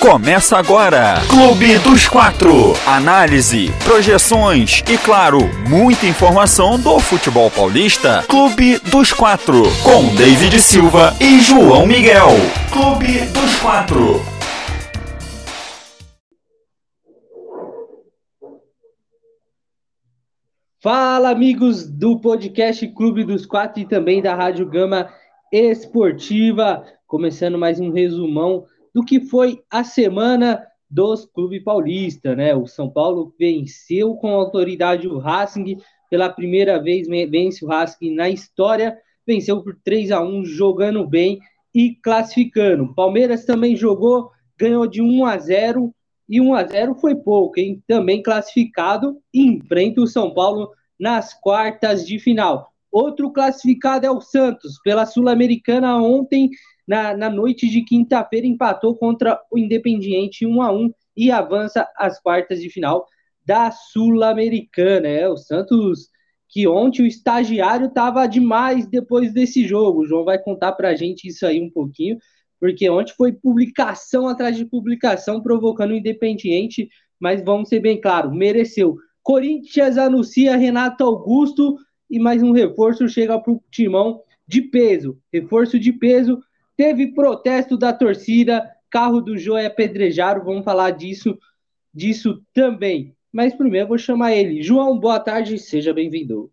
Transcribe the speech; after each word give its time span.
Começa 0.00 0.56
agora, 0.56 1.16
Clube 1.28 1.78
dos 1.80 2.08
Quatro. 2.08 2.72
Análise, 2.86 3.70
projeções 3.84 4.82
e, 4.90 4.96
claro, 4.96 5.40
muita 5.68 6.06
informação 6.06 6.80
do 6.80 6.98
futebol 6.98 7.50
paulista. 7.50 8.24
Clube 8.26 8.78
dos 8.90 9.12
Quatro, 9.12 9.62
com 9.84 10.16
David 10.16 10.58
Silva 10.58 11.14
e 11.20 11.38
João 11.40 11.86
Miguel. 11.86 12.28
Clube 12.72 13.26
dos 13.26 13.56
Quatro. 13.56 14.22
Fala, 20.82 21.28
amigos 21.28 21.86
do 21.86 22.18
podcast 22.18 22.88
Clube 22.88 23.22
dos 23.22 23.44
Quatro 23.44 23.82
e 23.82 23.86
também 23.86 24.22
da 24.22 24.34
Rádio 24.34 24.64
Gama 24.64 25.10
Esportiva. 25.52 26.86
Começando 27.06 27.58
mais 27.58 27.78
um 27.78 27.92
resumão 27.92 28.64
do 28.94 29.04
que 29.04 29.20
foi 29.20 29.62
a 29.70 29.84
semana 29.84 30.66
dos 30.90 31.24
clubes 31.24 31.62
paulistas, 31.62 32.36
né? 32.36 32.54
O 32.54 32.66
São 32.66 32.90
Paulo 32.90 33.32
venceu 33.38 34.14
com 34.16 34.28
autoridade 34.34 35.06
o 35.06 35.18
Racing 35.18 35.76
pela 36.10 36.28
primeira 36.28 36.82
vez, 36.82 37.06
vence 37.06 37.64
o 37.64 37.68
Racing 37.68 38.14
na 38.14 38.28
história, 38.28 38.98
venceu 39.24 39.62
por 39.62 39.78
3 39.84 40.10
a 40.10 40.20
1 40.20 40.44
jogando 40.44 41.06
bem 41.06 41.38
e 41.72 41.94
classificando. 41.94 42.92
Palmeiras 42.94 43.44
também 43.44 43.76
jogou, 43.76 44.30
ganhou 44.58 44.86
de 44.88 45.00
1 45.00 45.24
a 45.24 45.38
0 45.38 45.94
e 46.28 46.40
1 46.40 46.54
a 46.54 46.64
0 46.64 46.94
foi 46.96 47.14
pouco, 47.14 47.58
hein? 47.60 47.82
Também 47.86 48.22
classificado 48.22 49.18
e 49.32 49.46
enfrenta 49.46 50.00
o 50.00 50.06
São 50.06 50.34
Paulo 50.34 50.70
nas 50.98 51.32
quartas 51.32 52.04
de 52.04 52.18
final. 52.18 52.72
Outro 52.90 53.30
classificado 53.32 54.04
é 54.04 54.10
o 54.10 54.20
Santos, 54.20 54.80
pela 54.82 55.06
Sul-Americana 55.06 55.96
ontem 55.96 56.50
na, 56.90 57.16
na 57.16 57.30
noite 57.30 57.68
de 57.68 57.82
quinta-feira 57.82 58.48
empatou 58.48 58.96
contra 58.96 59.40
o 59.48 59.56
Independiente 59.56 60.44
1 60.44 60.60
a 60.60 60.72
1 60.72 60.92
e 61.16 61.30
avança 61.30 61.88
às 61.96 62.20
quartas 62.20 62.60
de 62.60 62.68
final 62.68 63.06
da 63.46 63.70
Sul-Americana. 63.70 65.06
É 65.06 65.28
o 65.28 65.36
Santos 65.36 66.08
que 66.48 66.66
ontem 66.66 67.02
o 67.02 67.06
estagiário 67.06 67.86
estava 67.86 68.26
demais 68.26 68.88
depois 68.88 69.32
desse 69.32 69.64
jogo. 69.64 70.00
O 70.00 70.04
João 70.04 70.24
vai 70.24 70.36
contar 70.36 70.72
para 70.72 70.88
a 70.88 70.96
gente 70.96 71.28
isso 71.28 71.46
aí 71.46 71.62
um 71.62 71.70
pouquinho, 71.70 72.18
porque 72.58 72.90
ontem 72.90 73.14
foi 73.16 73.32
publicação 73.32 74.26
atrás 74.26 74.56
de 74.56 74.64
publicação 74.64 75.40
provocando 75.40 75.92
o 75.92 75.96
Independiente, 75.96 76.88
mas 77.20 77.40
vamos 77.40 77.68
ser 77.68 77.78
bem 77.78 78.00
claro, 78.00 78.34
mereceu. 78.34 78.96
Corinthians 79.22 79.96
anuncia 79.96 80.56
Renato 80.56 81.04
Augusto 81.04 81.76
e 82.10 82.18
mais 82.18 82.42
um 82.42 82.50
reforço 82.50 83.08
chega 83.08 83.38
para 83.38 83.52
o 83.52 83.62
timão 83.70 84.22
de 84.44 84.62
peso. 84.62 85.16
Reforço 85.32 85.78
de 85.78 85.92
peso 85.92 86.42
Teve 86.80 87.08
protesto 87.08 87.76
da 87.76 87.92
torcida, 87.92 88.74
carro 88.88 89.20
do 89.20 89.36
Jô 89.36 89.54
é 89.54 89.66
apedrejado, 89.66 90.42
vamos 90.42 90.64
falar 90.64 90.92
disso, 90.92 91.38
disso 91.92 92.42
também. 92.54 93.14
Mas 93.30 93.54
primeiro 93.54 93.84
eu 93.84 93.88
vou 93.88 93.98
chamar 93.98 94.32
ele. 94.32 94.62
João, 94.62 94.98
boa 94.98 95.20
tarde, 95.20 95.58
seja 95.58 95.92
bem-vindo. 95.92 96.50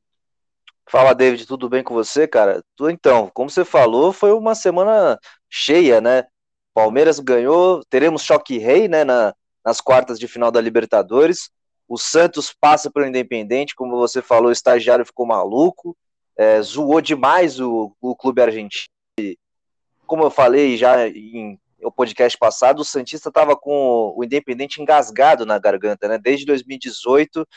Fala, 0.86 1.14
David, 1.14 1.48
tudo 1.48 1.70
bem 1.70 1.82
com 1.82 1.94
você, 1.94 2.28
cara? 2.28 2.62
Então, 2.90 3.32
como 3.34 3.50
você 3.50 3.64
falou, 3.64 4.12
foi 4.12 4.34
uma 4.34 4.54
semana 4.54 5.18
cheia, 5.50 6.02
né? 6.02 6.26
Palmeiras 6.74 7.22
ganhou, 7.22 7.82
teremos 7.90 8.22
choque 8.22 8.58
rei, 8.58 8.90
né, 8.90 9.06
na, 9.06 9.34
nas 9.66 9.80
quartas 9.80 10.20
de 10.20 10.28
final 10.28 10.52
da 10.52 10.60
Libertadores. 10.60 11.50
O 11.88 11.98
Santos 11.98 12.54
passa 12.60 12.92
pelo 12.92 13.08
Independente, 13.08 13.74
como 13.74 13.96
você 13.96 14.22
falou, 14.22 14.50
o 14.50 14.52
estagiário 14.52 15.06
ficou 15.06 15.26
maluco, 15.26 15.96
é, 16.38 16.62
zoou 16.62 17.00
demais 17.00 17.62
o, 17.62 17.96
o 18.02 18.14
clube 18.14 18.42
argentino 18.42 18.88
como 20.08 20.24
eu 20.24 20.32
falei 20.32 20.78
já 20.78 21.08
em 21.08 21.60
o 21.82 21.92
podcast 21.92 22.38
passado, 22.38 22.80
o 22.80 22.86
Santista 22.86 23.30
estava 23.30 23.56
com 23.56 24.14
o 24.16 24.24
Independente 24.24 24.82
engasgado 24.82 25.46
na 25.46 25.60
garganta, 25.60 26.08
né? 26.08 26.18
Desde 26.18 26.46
2018, 26.46 27.48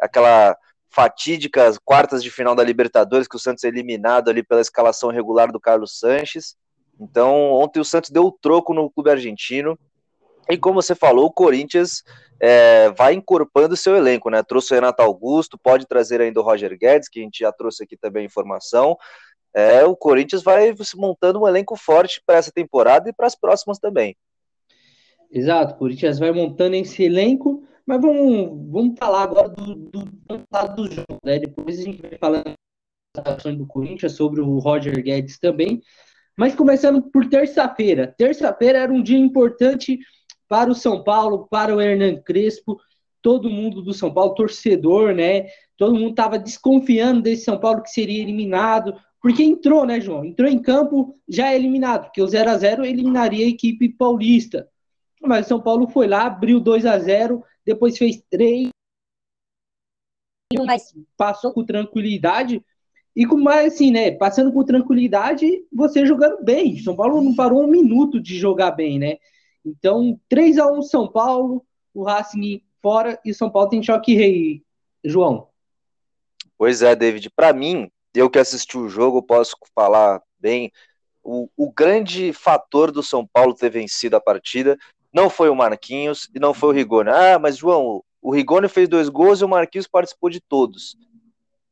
aquela 0.00 0.56
fatídica 0.90 1.72
quartas 1.84 2.22
de 2.22 2.30
final 2.30 2.54
da 2.54 2.64
Libertadores, 2.64 3.28
que 3.28 3.36
o 3.36 3.38
Santos 3.38 3.62
é 3.64 3.68
eliminado 3.68 4.28
ali 4.28 4.42
pela 4.42 4.60
escalação 4.60 5.10
regular 5.10 5.52
do 5.52 5.60
Carlos 5.60 5.98
Sanches. 5.98 6.56
Então, 6.98 7.52
ontem 7.52 7.78
o 7.78 7.84
Santos 7.84 8.10
deu 8.10 8.24
o 8.24 8.32
troco 8.32 8.74
no 8.74 8.90
clube 8.90 9.10
argentino. 9.10 9.78
E 10.50 10.56
como 10.56 10.82
você 10.82 10.94
falou, 10.94 11.26
o 11.26 11.32
Corinthians 11.32 12.02
é, 12.40 12.90
vai 12.90 13.14
encorpando 13.14 13.76
seu 13.76 13.94
elenco, 13.94 14.30
né? 14.30 14.42
Trouxe 14.42 14.72
o 14.72 14.74
Renato 14.74 15.02
Augusto, 15.02 15.58
pode 15.58 15.86
trazer 15.86 16.20
ainda 16.20 16.40
o 16.40 16.42
Roger 16.42 16.76
Guedes, 16.76 17.08
que 17.08 17.20
a 17.20 17.22
gente 17.22 17.40
já 17.40 17.52
trouxe 17.52 17.84
aqui 17.84 17.96
também 17.96 18.24
informação 18.24 18.96
é, 19.54 19.84
o 19.84 19.96
Corinthians 19.96 20.42
vai 20.42 20.74
se 20.76 20.96
montando 20.96 21.40
um 21.40 21.48
elenco 21.48 21.76
forte 21.76 22.22
para 22.24 22.36
essa 22.36 22.52
temporada 22.52 23.08
e 23.08 23.12
para 23.12 23.26
as 23.26 23.34
próximas 23.34 23.78
também. 23.78 24.16
Exato, 25.30 25.74
o 25.74 25.78
Corinthians 25.78 26.18
vai 26.18 26.32
montando 26.32 26.76
esse 26.76 27.02
elenco, 27.02 27.62
mas 27.84 28.00
vamos, 28.00 28.70
vamos 28.70 28.98
falar 28.98 29.22
agora 29.22 29.48
do, 29.48 29.74
do, 29.74 30.04
do 30.04 30.42
lado 30.52 30.76
do 30.76 30.90
jogo, 30.90 31.18
né? 31.24 31.38
Depois 31.38 31.78
a 31.78 31.82
gente 31.82 32.00
vai 32.00 32.18
falar 32.18 32.44
das 33.14 33.36
ações 33.36 33.56
do 33.56 33.66
Corinthians, 33.66 34.12
sobre 34.12 34.40
o 34.40 34.58
Roger 34.58 35.02
Guedes 35.02 35.38
também. 35.38 35.80
Mas 36.36 36.54
começando 36.54 37.02
por 37.02 37.28
terça-feira. 37.28 38.14
Terça-feira 38.16 38.78
era 38.78 38.92
um 38.92 39.02
dia 39.02 39.18
importante 39.18 39.98
para 40.48 40.70
o 40.70 40.74
São 40.74 41.02
Paulo, 41.02 41.48
para 41.48 41.74
o 41.74 41.80
Hernan 41.80 42.22
Crespo, 42.22 42.78
todo 43.20 43.50
mundo 43.50 43.82
do 43.82 43.92
São 43.92 44.12
Paulo, 44.12 44.34
torcedor, 44.34 45.14
né? 45.14 45.46
Todo 45.76 45.94
mundo 45.94 46.10
estava 46.10 46.38
desconfiando 46.38 47.22
desse 47.22 47.44
São 47.44 47.58
Paulo 47.58 47.82
que 47.82 47.90
seria 47.90 48.22
eliminado, 48.22 48.94
porque 49.20 49.42
entrou, 49.42 49.84
né, 49.84 50.00
João? 50.00 50.24
Entrou 50.24 50.48
em 50.48 50.60
campo 50.60 51.16
já 51.28 51.52
é 51.52 51.56
eliminado, 51.56 52.04
porque 52.04 52.22
o 52.22 52.26
0 52.26 52.50
a 52.50 52.56
0 52.56 52.84
eliminaria 52.84 53.44
a 53.44 53.48
equipe 53.48 53.88
paulista. 53.88 54.68
Mas 55.20 55.46
o 55.46 55.48
São 55.48 55.60
Paulo 55.60 55.88
foi 55.88 56.06
lá, 56.06 56.26
abriu 56.26 56.60
2 56.60 56.86
a 56.86 56.98
0 56.98 57.42
depois 57.64 57.98
fez 57.98 58.22
3, 58.30 58.70
mas 60.64 60.94
passou 61.16 61.52
com 61.52 61.64
tranquilidade. 61.64 62.64
E 63.14 63.26
com 63.26 63.36
mais 63.36 63.74
assim, 63.74 63.90
né? 63.90 64.12
Passando 64.12 64.52
com 64.52 64.64
tranquilidade, 64.64 65.64
você 65.72 66.06
jogando 66.06 66.42
bem. 66.44 66.78
São 66.78 66.94
Paulo 66.94 67.20
não 67.20 67.34
parou 67.34 67.64
um 67.64 67.66
minuto 67.66 68.20
de 68.20 68.38
jogar 68.38 68.70
bem, 68.70 68.98
né? 68.98 69.18
Então, 69.64 70.18
3 70.28 70.58
a 70.58 70.70
1 70.70 70.82
São 70.82 71.08
Paulo, 71.08 71.66
o 71.92 72.04
Racing 72.04 72.62
fora 72.80 73.20
e 73.24 73.32
o 73.32 73.34
São 73.34 73.50
Paulo 73.50 73.68
tem 73.68 73.82
choque 73.82 74.14
rei, 74.14 74.62
João. 75.04 75.48
Pois 76.56 76.80
é, 76.80 76.94
David. 76.94 77.28
Para 77.30 77.52
mim, 77.52 77.90
eu 78.18 78.30
que 78.30 78.38
assisti 78.38 78.76
o 78.76 78.88
jogo 78.88 79.22
posso 79.22 79.56
falar 79.74 80.20
bem. 80.38 80.72
O, 81.22 81.48
o 81.56 81.70
grande 81.70 82.32
fator 82.32 82.90
do 82.90 83.02
São 83.02 83.26
Paulo 83.26 83.54
ter 83.54 83.70
vencido 83.70 84.16
a 84.16 84.20
partida 84.20 84.78
não 85.12 85.30
foi 85.30 85.48
o 85.48 85.54
Marquinhos 85.54 86.28
e 86.34 86.38
não 86.38 86.52
foi 86.52 86.70
o 86.70 86.72
Rigoni. 86.72 87.10
Ah, 87.10 87.38
mas 87.38 87.56
João, 87.56 88.02
o 88.20 88.32
Rigoni 88.32 88.68
fez 88.68 88.88
dois 88.88 89.08
gols 89.08 89.40
e 89.40 89.44
o 89.44 89.48
Marquinhos 89.48 89.86
participou 89.86 90.30
de 90.30 90.40
todos. 90.40 90.96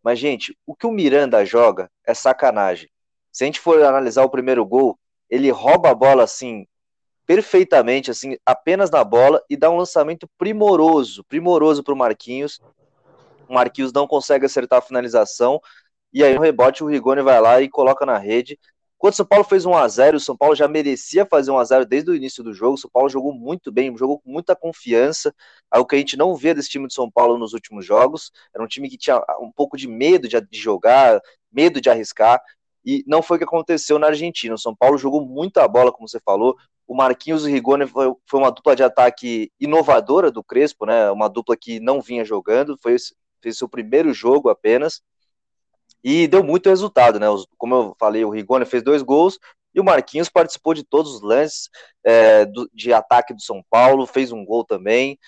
Mas, 0.02 0.18
gente, 0.18 0.56
o 0.64 0.74
que 0.74 0.86
o 0.86 0.92
Miranda 0.92 1.44
joga 1.44 1.90
é 2.06 2.14
sacanagem. 2.14 2.88
Se 3.32 3.44
a 3.44 3.46
gente 3.46 3.60
for 3.60 3.82
analisar 3.82 4.24
o 4.24 4.30
primeiro 4.30 4.64
gol, 4.64 4.98
ele 5.28 5.50
rouba 5.50 5.90
a 5.90 5.94
bola 5.94 6.22
assim, 6.22 6.66
perfeitamente, 7.26 8.10
assim, 8.10 8.36
apenas 8.46 8.90
na 8.90 9.02
bola 9.02 9.42
e 9.50 9.56
dá 9.56 9.68
um 9.68 9.76
lançamento 9.76 10.28
primoroso, 10.38 11.24
primoroso 11.24 11.82
para 11.82 11.92
o 11.92 11.96
Marquinhos. 11.96 12.60
O 13.48 13.54
Marquinhos 13.54 13.92
não 13.92 14.06
consegue 14.06 14.46
acertar 14.46 14.78
a 14.78 14.82
finalização 14.82 15.60
e 16.16 16.24
aí 16.24 16.34
no 16.34 16.40
rebote 16.40 16.82
o 16.82 16.86
Rigoni 16.86 17.20
vai 17.20 17.38
lá 17.42 17.60
e 17.60 17.68
coloca 17.68 18.06
na 18.06 18.16
rede. 18.16 18.58
Quando 18.96 19.12
o 19.12 19.16
São 19.16 19.26
Paulo 19.26 19.44
fez 19.44 19.66
1 19.66 19.74
a 19.74 19.86
0 19.86 20.16
o 20.16 20.20
São 20.20 20.34
Paulo 20.34 20.54
já 20.54 20.66
merecia 20.66 21.26
fazer 21.26 21.50
1 21.50 21.58
a 21.58 21.64
0 21.64 21.84
desde 21.84 22.10
o 22.10 22.14
início 22.14 22.42
do 22.42 22.54
jogo. 22.54 22.72
O 22.72 22.78
São 22.78 22.88
Paulo 22.90 23.10
jogou 23.10 23.34
muito 23.34 23.70
bem, 23.70 23.94
jogou 23.98 24.18
com 24.18 24.30
muita 24.30 24.56
confiança, 24.56 25.34
algo 25.70 25.86
que 25.86 25.94
a 25.94 25.98
gente 25.98 26.16
não 26.16 26.34
vê 26.34 26.54
desse 26.54 26.70
time 26.70 26.88
de 26.88 26.94
São 26.94 27.10
Paulo 27.10 27.36
nos 27.36 27.52
últimos 27.52 27.84
jogos. 27.84 28.32
Era 28.54 28.64
um 28.64 28.66
time 28.66 28.88
que 28.88 28.96
tinha 28.96 29.22
um 29.38 29.52
pouco 29.54 29.76
de 29.76 29.86
medo 29.86 30.26
de, 30.26 30.38
jogar, 30.52 31.20
medo 31.52 31.82
de 31.82 31.90
arriscar, 31.90 32.40
e 32.82 33.04
não 33.06 33.20
foi 33.20 33.36
o 33.36 33.38
que 33.38 33.44
aconteceu 33.44 33.98
na 33.98 34.06
Argentina. 34.06 34.54
O 34.54 34.58
São 34.58 34.74
Paulo 34.74 34.96
jogou 34.96 35.20
muita 35.20 35.68
bola, 35.68 35.92
como 35.92 36.08
você 36.08 36.18
falou. 36.24 36.56
O 36.88 36.96
Marquinhos 36.96 37.42
e 37.46 37.50
o 37.50 37.52
Rigoni 37.52 37.86
foi, 37.86 38.10
uma 38.32 38.50
dupla 38.50 38.74
de 38.74 38.82
ataque 38.82 39.52
inovadora 39.60 40.30
do 40.30 40.42
Crespo, 40.42 40.86
né? 40.86 41.10
Uma 41.10 41.28
dupla 41.28 41.58
que 41.58 41.78
não 41.78 42.00
vinha 42.00 42.24
jogando, 42.24 42.78
foi 42.82 42.96
fez 43.42 43.58
seu 43.58 43.68
primeiro 43.68 44.14
jogo 44.14 44.48
apenas 44.48 45.02
e 46.02 46.26
deu 46.26 46.42
muito 46.42 46.68
resultado, 46.68 47.18
né? 47.18 47.28
Os, 47.28 47.46
como 47.56 47.74
eu 47.74 47.96
falei, 47.98 48.24
o 48.24 48.30
Rigoni 48.30 48.64
fez 48.64 48.82
dois 48.82 49.02
gols 49.02 49.38
e 49.74 49.80
o 49.80 49.84
Marquinhos 49.84 50.28
participou 50.28 50.72
de 50.72 50.82
todos 50.82 51.16
os 51.16 51.22
lances 51.22 51.68
é, 52.04 52.46
do, 52.46 52.68
de 52.72 52.92
ataque 52.92 53.34
do 53.34 53.42
São 53.42 53.62
Paulo, 53.68 54.06
fez 54.06 54.32
um 54.32 54.44
gol 54.44 54.64
também. 54.64 55.18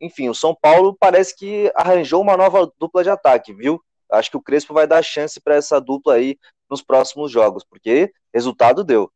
Enfim, 0.00 0.28
o 0.28 0.34
São 0.34 0.54
Paulo 0.54 0.96
parece 0.98 1.36
que 1.36 1.70
arranjou 1.74 2.20
uma 2.20 2.36
nova 2.36 2.70
dupla 2.78 3.02
de 3.02 3.10
ataque, 3.10 3.52
viu? 3.52 3.80
Acho 4.10 4.30
que 4.30 4.36
o 4.36 4.42
Crespo 4.42 4.74
vai 4.74 4.86
dar 4.86 5.02
chance 5.02 5.40
para 5.40 5.54
essa 5.54 5.80
dupla 5.80 6.14
aí 6.14 6.36
nos 6.68 6.82
próximos 6.82 7.30
jogos, 7.30 7.64
porque 7.64 8.12
resultado 8.32 8.84
deu. 8.84 9.10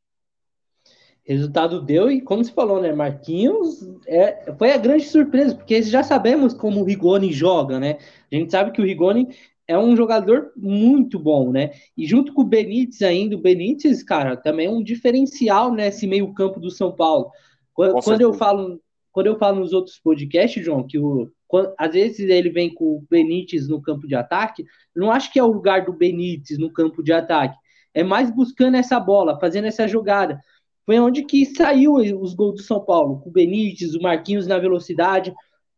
Resultado 1.25 1.81
deu 1.81 2.10
e, 2.10 2.20
como 2.20 2.44
você 2.44 2.52
falou, 2.52 2.81
né, 2.81 2.93
Marquinhos 2.93 3.88
é, 4.08 4.52
foi 4.58 4.72
a 4.72 4.76
grande 4.76 5.05
surpresa, 5.05 5.55
porque 5.55 5.81
já 5.81 6.02
sabemos 6.02 6.52
como 6.52 6.81
o 6.81 6.84
Rigoni 6.84 7.32
joga, 7.32 7.78
né? 7.78 7.98
A 8.31 8.34
gente 8.34 8.50
sabe 8.50 8.72
que 8.72 8.81
o 8.81 8.84
Rigoni 8.84 9.28
é 9.66 9.78
um 9.78 9.96
jogador 9.96 10.52
muito 10.56 11.18
bom, 11.18 11.50
né? 11.50 11.70
E 11.96 12.06
junto 12.06 12.32
com 12.32 12.42
o 12.42 12.46
Benítez 12.46 13.02
ainda, 13.02 13.36
o 13.36 13.40
Benítez, 13.40 14.02
cara, 14.02 14.36
também 14.36 14.66
é 14.66 14.70
um 14.70 14.82
diferencial 14.82 15.72
nesse 15.72 16.06
meio 16.06 16.32
campo 16.34 16.60
do 16.60 16.70
São 16.70 16.92
Paulo. 16.92 17.30
Quando, 17.72 18.02
quando 18.02 18.20
eu 18.20 18.32
falo 18.32 18.80
quando 19.12 19.26
eu 19.26 19.38
falo 19.38 19.60
nos 19.60 19.72
outros 19.74 19.98
podcasts, 19.98 20.64
João, 20.64 20.86
que 20.86 20.98
o, 20.98 21.30
quando, 21.46 21.72
às 21.78 21.92
vezes 21.92 22.30
ele 22.30 22.48
vem 22.48 22.72
com 22.72 22.96
o 22.96 23.06
Benítez 23.10 23.68
no 23.68 23.80
campo 23.80 24.08
de 24.08 24.14
ataque, 24.14 24.64
não 24.96 25.12
acho 25.12 25.30
que 25.30 25.38
é 25.38 25.44
o 25.44 25.52
lugar 25.52 25.84
do 25.84 25.92
Benítez 25.92 26.58
no 26.58 26.72
campo 26.72 27.02
de 27.02 27.12
ataque. 27.12 27.56
É 27.92 28.02
mais 28.02 28.30
buscando 28.30 28.76
essa 28.78 28.98
bola, 28.98 29.38
fazendo 29.38 29.66
essa 29.66 29.86
jogada. 29.86 30.40
Foi 30.86 30.98
onde 30.98 31.24
que 31.24 31.44
saiu 31.44 31.96
os 31.96 32.34
gols 32.34 32.54
do 32.54 32.62
São 32.62 32.80
Paulo, 32.80 33.20
com 33.20 33.28
o 33.28 33.32
Benítez, 33.32 33.94
o 33.94 34.00
Marquinhos 34.00 34.46
na 34.46 34.58
velocidade. 34.58 35.32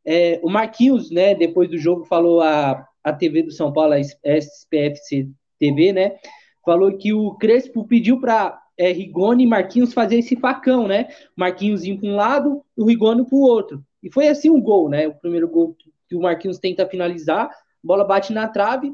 É, 0.07 0.41
o 0.43 0.49
Marquinhos, 0.49 1.11
né, 1.11 1.35
depois 1.35 1.69
do 1.69 1.77
jogo, 1.77 2.05
falou 2.05 2.41
a, 2.41 2.87
a 3.05 3.13
TV 3.13 3.43
do 3.43 3.53
São 3.53 3.73
Paulo, 3.73 3.93
a 3.93 4.01
SPFC 4.01 5.29
TV, 5.59 5.93
né, 5.93 6.17
falou 6.65 6.97
que 6.97 7.13
o 7.13 7.35
Crespo 7.35 7.87
pediu 7.87 8.19
para 8.19 8.59
é, 8.77 8.91
Rigoni 8.91 9.45
e 9.45 9.47
Marquinhos 9.47 9.93
fazer 9.93 10.19
esse 10.19 10.35
facão, 10.37 10.89
né? 10.89 11.09
Marquinhos 11.37 11.85
indo 11.85 12.01
para 12.01 12.09
um 12.09 12.17
lado, 12.17 12.65
o 12.77 12.87
Rigoni 12.87 13.25
para 13.25 13.37
o 13.37 13.43
outro. 13.43 13.85
E 14.03 14.13
foi 14.13 14.29
assim 14.29 14.51
um 14.51 14.61
gol, 14.61 14.89
né? 14.89 15.07
O 15.07 15.15
primeiro 15.15 15.49
gol 15.49 15.77
que 16.09 16.17
o 16.17 16.21
Marquinhos 16.21 16.59
tenta 16.59 16.87
finalizar, 16.87 17.51
bola 17.83 18.05
bate 18.05 18.33
na 18.33 18.49
trave, 18.49 18.93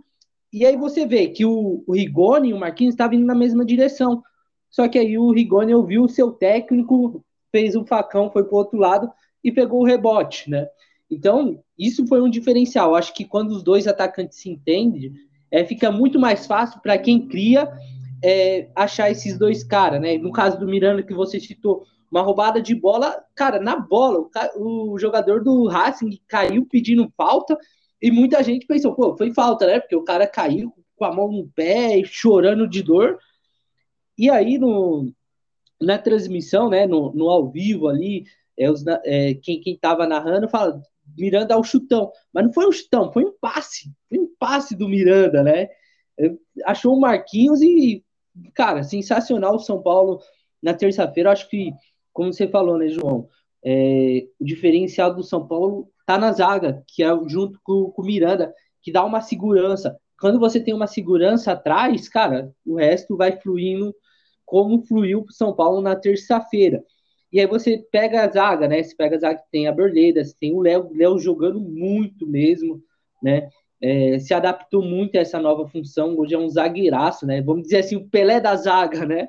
e 0.53 0.67
aí 0.67 0.77
você 0.77 1.07
vê 1.07 1.29
que 1.29 1.45
o, 1.45 1.85
o 1.87 1.95
Rigoni 1.95 2.51
e 2.51 2.53
o 2.53 2.59
Marquinhos 2.59 2.95
estavam 2.95 3.17
indo 3.17 3.27
na 3.27 3.35
mesma 3.35 3.65
direção. 3.65 4.23
Só 4.69 4.89
que 4.89 4.99
aí 4.99 5.17
o 5.17 5.33
Rigoni 5.33 5.75
ouviu 5.75 6.05
o 6.05 6.09
seu 6.09 6.33
técnico, 6.33 7.25
fez 7.51 7.75
o 7.75 7.81
um 7.81 7.87
facão, 7.87 8.31
foi 8.31 8.45
para 8.45 8.55
o 8.55 8.59
outro 8.59 8.79
lado 8.79 9.11
e 9.43 9.51
pegou 9.51 9.81
o 9.81 9.87
rebote, 9.87 10.51
né? 10.51 10.69
Então, 11.11 11.63
isso 11.79 12.07
foi 12.07 12.21
um 12.21 12.31
diferencial. 12.31 12.95
Acho 12.95 13.13
que 13.13 13.25
quando 13.25 13.51
os 13.51 13.63
dois 13.63 13.89
atacantes 13.89 14.39
se 14.39 14.49
entendem, 14.49 15.13
é, 15.51 15.65
fica 15.65 15.91
muito 15.91 16.19
mais 16.19 16.47
fácil 16.47 16.81
para 16.81 16.97
quem 16.97 17.27
cria 17.27 17.71
é, 18.23 18.69
achar 18.77 19.11
esses 19.11 19.37
dois 19.37 19.65
caras, 19.65 20.01
né? 20.01 20.17
No 20.19 20.31
caso 20.31 20.59
do 20.59 20.69
Miranda 20.69 21.03
que 21.03 21.15
você 21.15 21.41
citou, 21.41 21.85
uma 22.11 22.23
roubada 22.23 22.61
de 22.61 22.75
bola, 22.75 23.25
cara, 23.35 23.61
na 23.61 23.77
bola, 23.77 24.29
o, 24.57 24.93
o, 24.93 24.99
jogador 24.99 25.43
do 25.43 25.67
Racing 25.67 26.21
caiu 26.27 26.67
pedindo 26.67 27.13
falta 27.17 27.57
e 28.03 28.11
muita 28.11 28.43
gente 28.43 28.67
pensou, 28.67 28.95
pô, 28.95 29.17
foi 29.17 29.33
falta, 29.33 29.67
né? 29.67 29.81
Porque 29.81 29.97
o 29.97 30.05
cara 30.05 30.27
caiu 30.27 30.73
com 30.97 31.05
a 31.05 31.15
mão 31.15 31.31
no 31.31 31.49
pé, 31.49 32.03
chorando 32.05 32.69
de 32.69 32.83
dor. 32.83 33.19
E 34.19 34.29
aí 34.29 34.59
no, 34.59 35.13
na 35.81 35.99
transmissão, 35.99 36.69
né, 36.69 36.87
no, 36.87 37.13
no 37.15 37.29
ao 37.29 37.49
vivo 37.51 37.89
ali, 37.89 38.25
é, 38.59 38.71
os, 38.71 38.85
é, 39.05 39.35
quem, 39.35 39.61
quem 39.61 39.79
narrando 39.83 40.49
fala, 40.49 40.83
Miranda 41.17 41.55
ao 41.55 41.65
chutão. 41.65 42.11
Mas 42.33 42.45
não 42.45 42.53
foi 42.53 42.67
um 42.67 42.73
chutão, 42.73 43.13
foi 43.13 43.25
um 43.25 43.33
passe. 43.41 43.93
Foi 44.09 44.19
um 44.19 44.29
passe 44.39 44.77
do 44.77 44.89
Miranda, 44.89 45.43
né? 45.43 45.69
Achou 46.65 46.95
o 46.95 47.01
Marquinhos 47.01 47.63
e 47.63 48.05
cara, 48.55 48.83
sensacional 48.83 49.57
o 49.57 49.61
São 49.61 49.83
Paulo 49.83 50.21
na 50.63 50.75
terça-feira. 50.75 51.33
Acho 51.33 51.49
que, 51.49 51.73
como 52.13 52.33
você 52.33 52.49
falou, 52.49 52.79
né, 52.79 52.89
João? 52.89 53.29
É, 53.65 54.27
o 54.39 54.45
diferencial 54.45 55.15
do 55.15 55.23
São 55.23 55.47
Paulo 55.47 55.91
tá 56.07 56.19
na 56.19 56.33
zaga, 56.33 56.83
que 56.87 57.03
é 57.03 57.09
junto 57.29 57.59
com, 57.63 57.91
com 57.91 58.03
o 58.03 58.05
Miranda, 58.05 58.53
que 58.83 58.93
dá 58.93 59.05
uma 59.05 59.21
segurança. 59.21 59.97
Quando 60.19 60.39
você 60.39 60.61
tem 60.61 60.75
uma 60.75 60.87
segurança 60.87 61.53
atrás, 61.53 62.09
cara, 62.09 62.53
o 62.67 62.77
resto 62.77 63.17
vai 63.17 63.33
fluindo 63.41 63.95
como 64.45 64.83
fluiu 64.83 65.23
para 65.25 65.35
São 65.35 65.55
Paulo 65.55 65.81
na 65.81 65.95
terça-feira. 65.95 66.83
E 67.33 67.41
aí 67.41 67.47
você 67.47 67.79
pega 67.93 68.25
a 68.25 68.31
zaga, 68.31 68.67
né? 68.67 68.83
Você 68.83 68.95
pega 68.95 69.17
a 69.17 69.21
zaga 69.21 69.41
que 69.41 69.51
tem 69.51 69.69
a 69.69 69.73
Berleda, 69.73 70.23
tem 70.39 70.53
o 70.53 70.61
Léo, 70.61 70.91
Léo 70.95 71.19
jogando 71.19 71.61
muito 71.61 72.27
mesmo, 72.27 72.83
né? 73.23 73.49
é, 73.81 74.19
se 74.19 74.35
adaptou 74.35 74.83
muito 74.83 75.17
a 75.17 75.21
essa 75.21 75.41
nova 75.41 75.67
função. 75.67 76.17
Hoje 76.19 76.35
é 76.35 76.39
um 76.39 76.49
zagueiraço, 76.49 77.27
né? 77.27 77.41
Vamos 77.41 77.63
dizer 77.63 77.79
assim, 77.79 77.97
o 77.97 78.09
Pelé 78.09 78.39
da 78.39 78.55
zaga, 78.55 79.07
né? 79.07 79.29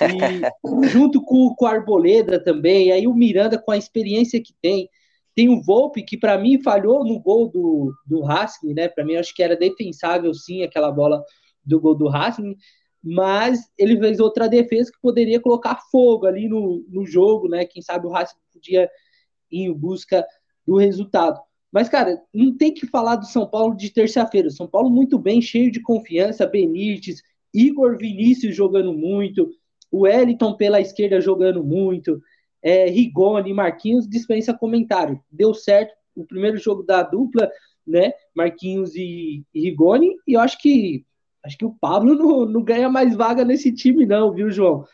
E 0.00 0.86
junto 0.88 1.22
com, 1.22 1.54
com 1.54 1.64
o 1.64 1.68
Arboleda 1.68 2.38
também, 2.38 2.92
aí 2.92 3.06
o 3.06 3.14
Miranda 3.14 3.58
com 3.58 3.70
a 3.70 3.78
experiência 3.78 4.42
que 4.42 4.52
tem. 4.60 4.88
Tem 5.34 5.48
o 5.50 5.60
Volpe, 5.60 6.02
que 6.02 6.16
para 6.16 6.38
mim 6.38 6.62
falhou 6.62 7.04
no 7.04 7.20
gol 7.20 7.48
do, 7.48 7.92
do 8.06 8.22
Racing, 8.22 8.74
né? 8.74 8.88
Para 8.88 9.04
mim, 9.04 9.16
acho 9.16 9.34
que 9.34 9.42
era 9.42 9.56
defensável 9.56 10.32
sim 10.32 10.62
aquela 10.62 10.90
bola 10.90 11.22
do 11.64 11.80
gol 11.80 11.94
do 11.94 12.08
Racing, 12.08 12.56
mas 13.08 13.70
ele 13.78 13.96
fez 14.00 14.18
outra 14.18 14.48
defesa 14.48 14.90
que 14.90 15.00
poderia 15.00 15.38
colocar 15.38 15.78
fogo 15.92 16.26
ali 16.26 16.48
no, 16.48 16.84
no 16.88 17.06
jogo, 17.06 17.48
né? 17.48 17.64
Quem 17.64 17.80
sabe 17.80 18.04
o 18.04 18.10
Racing 18.10 18.34
podia 18.52 18.90
ir 19.48 19.62
em 19.62 19.72
busca 19.72 20.26
do 20.66 20.76
resultado. 20.76 21.40
Mas, 21.70 21.88
cara, 21.88 22.20
não 22.34 22.56
tem 22.56 22.74
que 22.74 22.84
falar 22.84 23.14
do 23.14 23.26
São 23.26 23.46
Paulo 23.46 23.76
de 23.76 23.90
terça-feira. 23.90 24.50
São 24.50 24.66
Paulo 24.66 24.90
muito 24.90 25.20
bem, 25.20 25.40
cheio 25.40 25.70
de 25.70 25.80
confiança, 25.80 26.48
Benítez, 26.48 27.22
Igor 27.54 27.96
Vinícius 27.96 28.56
jogando 28.56 28.92
muito, 28.92 29.52
o 29.88 30.00
Wellington 30.00 30.56
pela 30.56 30.80
esquerda 30.80 31.20
jogando 31.20 31.62
muito, 31.62 32.20
é, 32.60 32.90
Rigoni, 32.90 33.52
Marquinhos, 33.52 34.08
dispensa 34.08 34.52
comentário. 34.52 35.22
Deu 35.30 35.54
certo 35.54 35.94
o 36.16 36.24
primeiro 36.24 36.56
jogo 36.56 36.82
da 36.82 37.04
dupla, 37.04 37.48
né? 37.86 38.12
Marquinhos 38.34 38.96
e, 38.96 39.44
e 39.54 39.60
Rigoni, 39.60 40.16
e 40.26 40.32
eu 40.32 40.40
acho 40.40 40.58
que 40.58 41.04
acho 41.46 41.56
que 41.56 41.64
o 41.64 41.74
Pablo 41.80 42.14
não, 42.14 42.44
não 42.44 42.62
ganha 42.62 42.88
mais 42.88 43.14
vaga 43.14 43.44
nesse 43.44 43.72
time, 43.72 44.04
não, 44.04 44.32
viu, 44.32 44.50
João? 44.50 44.84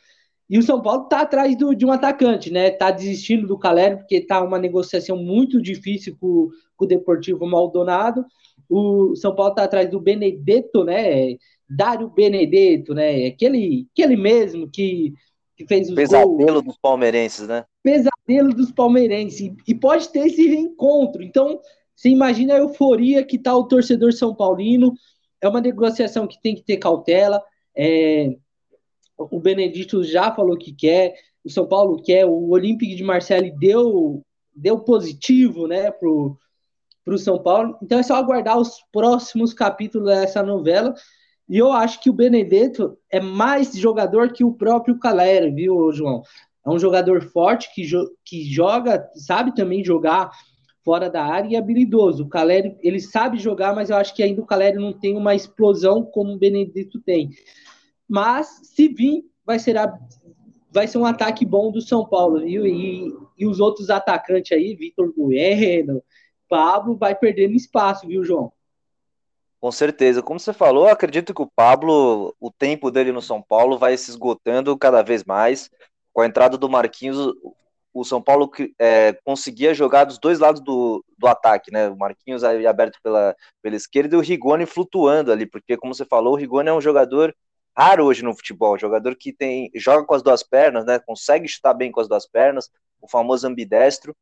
E 0.49 0.58
o 0.58 0.62
São 0.62 0.82
Paulo 0.82 1.04
está 1.04 1.22
atrás 1.22 1.56
do, 1.56 1.75
de 1.75 1.87
um 1.87 1.90
atacante, 1.90 2.52
né? 2.52 2.69
Está 2.69 2.90
desistindo 2.90 3.46
do 3.46 3.58
Caleri, 3.58 3.96
porque 3.96 4.16
está 4.16 4.43
uma 4.43 4.58
negociação 4.58 5.16
muito 5.16 5.62
difícil 5.62 6.14
com, 6.20 6.50
com, 6.76 6.84
o 6.84 6.88
Deportivo 6.88 7.46
Maldonado. 7.46 8.22
O 8.69 9.16
São 9.16 9.34
Paulo 9.34 9.52
está 9.52 9.64
atrás 9.64 9.88
do 9.88 9.99
Benedetto, 9.99 10.84
né? 10.84 11.37
Dário 11.69 12.10
Benedetto, 12.10 12.93
né? 12.93 13.28
Aquele, 13.28 13.88
aquele 13.93 14.14
mesmo 14.14 14.69
que, 14.69 15.14
que 15.56 15.66
fez 15.66 15.88
os 15.88 15.94
Pesadelo 15.94 16.37
gols. 16.37 16.64
dos 16.64 16.76
palmeirenses, 16.76 17.48
né? 17.48 17.64
Pesadelo 17.82 18.52
dos 18.55 18.70
palmeirenses. 18.70 19.55
E 19.66 19.75
pode 19.75 20.10
ter 20.10 20.26
esse 20.26 20.46
reencontro. 20.46 21.22
Então, 21.22 21.60
você 21.96 22.10
imagina 22.10 22.55
a 22.55 22.58
euforia 22.58 23.25
que 23.25 23.37
está 23.37 23.56
o 23.56 23.64
torcedor 23.64 24.12
São 24.12 24.34
Paulino. 24.34 24.93
É 25.42 25.48
uma 25.48 25.60
negociação 25.60 26.26
que 26.26 26.40
tem 26.40 26.54
que 26.54 26.62
ter 26.62 26.76
cautela. 26.76 27.42
É, 27.76 28.36
o 29.18 29.40
Benedito 29.40 30.04
já 30.04 30.32
falou 30.32 30.56
que 30.56 30.72
quer, 30.72 31.14
o 31.44 31.50
São 31.50 31.66
Paulo 31.66 32.00
quer, 32.00 32.24
o 32.24 32.50
Olympique 32.50 32.94
de 32.94 33.02
Marseille 33.02 33.50
deu, 33.58 34.22
deu 34.54 34.78
positivo 34.78 35.66
né, 35.66 35.90
para 35.90 36.08
o 36.08 37.18
São 37.18 37.42
Paulo. 37.42 37.76
Então 37.82 37.98
é 37.98 38.02
só 38.02 38.14
aguardar 38.14 38.56
os 38.56 38.76
próximos 38.92 39.52
capítulos 39.52 40.08
dessa 40.08 40.42
novela. 40.42 40.94
E 41.48 41.58
eu 41.58 41.72
acho 41.72 42.00
que 42.00 42.08
o 42.08 42.14
Benedetto 42.14 42.96
é 43.10 43.20
mais 43.20 43.74
jogador 43.74 44.32
que 44.32 44.44
o 44.44 44.54
próprio 44.54 44.98
Calera, 44.98 45.50
viu, 45.50 45.92
João? 45.92 46.22
É 46.64 46.70
um 46.70 46.78
jogador 46.78 47.20
forte 47.30 47.74
que, 47.74 47.82
jo 47.82 48.08
que 48.24 48.44
joga, 48.44 49.10
sabe 49.14 49.52
também 49.52 49.84
jogar 49.84 50.31
fora 50.84 51.08
da 51.08 51.24
área 51.24 51.48
e 51.48 51.56
habilidoso. 51.56 52.24
O 52.24 52.29
Caleri, 52.29 52.77
ele 52.81 53.01
sabe 53.01 53.39
jogar, 53.39 53.74
mas 53.74 53.91
eu 53.91 53.96
acho 53.96 54.15
que 54.15 54.22
ainda 54.22 54.43
o 54.43 54.46
Caleri 54.46 54.79
não 54.79 54.93
tem 54.93 55.17
uma 55.17 55.34
explosão 55.34 56.05
como 56.05 56.32
o 56.32 56.39
Benedetto 56.39 57.01
tem. 57.01 57.31
Mas 58.08 58.60
se 58.65 58.89
vir, 58.89 59.24
vai 59.44 59.58
ser, 59.58 59.77
a, 59.77 59.98
vai 60.70 60.86
ser 60.86 60.98
um 60.98 61.06
ataque 61.06 61.44
bom 61.44 61.70
do 61.70 61.81
São 61.81 62.05
Paulo, 62.05 62.41
viu? 62.41 62.67
E, 62.67 63.12
e 63.39 63.46
os 63.46 63.60
outros 63.60 63.91
atacantes 63.91 64.53
aí, 64.53 64.74
Vitor 64.74 65.12
Bueno, 65.17 66.03
Pablo, 66.48 66.96
vai 66.96 67.15
perdendo 67.15 67.55
espaço, 67.55 68.06
viu, 68.06 68.24
João? 68.24 68.53
Com 69.60 69.70
certeza. 69.70 70.22
Como 70.22 70.41
você 70.41 70.53
falou, 70.53 70.89
acredito 70.89 71.32
que 71.32 71.41
o 71.41 71.46
Pablo, 71.46 72.34
o 72.41 72.51
tempo 72.51 72.91
dele 72.91 73.12
no 73.12 73.22
São 73.22 73.41
Paulo 73.41 73.79
vai 73.79 73.96
se 73.96 74.10
esgotando 74.10 74.77
cada 74.77 75.03
vez 75.03 75.22
mais. 75.22 75.70
Com 76.12 76.20
a 76.20 76.27
entrada 76.27 76.58
do 76.58 76.69
Marquinhos, 76.69 77.32
o 77.93 78.05
São 78.05 78.22
Paulo 78.22 78.51
é, 78.79 79.13
conseguia 79.25 79.75
jogar 79.75 80.05
dos 80.05 80.19
dois 80.19 80.39
lados 80.39 80.63
do, 80.63 81.05
do 81.19 81.27
ataque, 81.27 81.70
né? 81.70 81.89
O 81.89 81.96
Marquinhos 81.96 82.43
aí 82.43 82.67
aberto 82.67 82.99
pela, 83.03 83.37
pela 83.61 83.77
esquerda 83.77 84.15
e 84.15 84.19
o 84.19 84.22
Rigoni 84.22 84.65
flutuando 84.65 85.31
ali, 85.31 85.46
porque, 85.46 85.77
como 85.77 85.94
você 85.94 86.05
falou, 86.05 86.32
o 86.32 86.37
Rigoni 86.37 86.70
é 86.70 86.72
um 86.72 86.81
jogador 86.81 87.34
raro 87.77 88.05
hoje 88.05 88.22
no 88.22 88.34
futebol, 88.34 88.79
jogador 88.79 89.17
que 89.17 89.32
tem 89.32 89.70
joga 89.75 90.05
com 90.05 90.15
as 90.15 90.22
duas 90.22 90.43
pernas, 90.43 90.84
né? 90.84 90.99
Consegue 90.99 91.46
chutar 91.49 91.75
bem 91.75 91.93
com 91.93 92.01
as 92.01 92.08
duas 92.08 92.27
pernas, 92.27 92.70
o 93.01 93.08
famoso 93.08 93.46
ambidestro. 93.46 94.15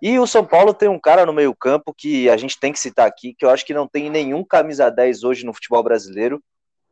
E 0.00 0.18
o 0.18 0.26
São 0.26 0.44
Paulo 0.44 0.74
tem 0.74 0.88
um 0.88 1.00
cara 1.00 1.24
no 1.24 1.32
meio-campo 1.32 1.94
que 1.96 2.28
a 2.28 2.36
gente 2.36 2.60
tem 2.60 2.72
que 2.72 2.78
citar 2.78 3.06
aqui, 3.06 3.34
que 3.34 3.46
eu 3.46 3.50
acho 3.50 3.64
que 3.64 3.72
não 3.72 3.88
tem 3.88 4.10
nenhum 4.10 4.44
camisa 4.44 4.90
10 4.90 5.24
hoje 5.24 5.46
no 5.46 5.54
futebol 5.54 5.82
brasileiro, 5.82 6.42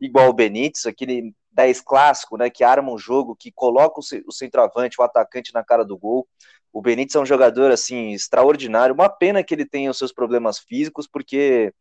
igual 0.00 0.28
o 0.28 0.32
Benítez, 0.32 0.86
aquele 0.86 1.34
10 1.52 1.80
clássico, 1.80 2.36
né, 2.36 2.50
que 2.50 2.64
arma 2.64 2.92
um 2.92 2.98
jogo, 2.98 3.36
que 3.36 3.52
coloca 3.52 4.00
o 4.00 4.32
centroavante, 4.32 5.00
o 5.00 5.04
atacante 5.04 5.54
na 5.54 5.64
cara 5.64 5.84
do 5.84 5.96
gol. 5.96 6.26
O 6.72 6.82
Benítez 6.82 7.14
é 7.14 7.20
um 7.20 7.26
jogador 7.26 7.70
assim 7.70 8.12
extraordinário. 8.12 8.94
Uma 8.94 9.08
pena 9.08 9.44
que 9.44 9.54
ele 9.54 9.64
tenha 9.64 9.90
os 9.90 9.98
seus 9.98 10.12
problemas 10.12 10.58
físicos, 10.58 11.06
porque 11.06 11.72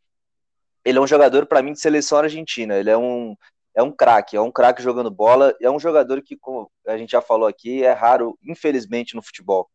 ele 0.85 0.97
é 0.97 1.01
um 1.01 1.07
jogador 1.07 1.45
para 1.45 1.61
mim 1.63 1.73
de 1.73 1.79
seleção 1.79 2.19
argentina. 2.19 2.75
Ele 2.75 2.89
é 2.89 2.97
um 2.97 3.35
é 3.75 3.81
um 3.81 3.91
craque, 3.91 4.37
é 4.37 4.41
um 4.41 4.51
craque 4.51 4.83
jogando 4.83 5.09
bola, 5.09 5.55
é 5.59 5.69
um 5.69 5.79
jogador 5.79 6.21
que, 6.21 6.37
como 6.37 6.71
a 6.87 6.97
gente 6.97 7.11
já 7.11 7.21
falou 7.21 7.47
aqui, 7.47 7.83
é 7.83 7.91
raro, 7.91 8.37
infelizmente, 8.43 9.15
no 9.15 9.21
futebol. 9.21 9.69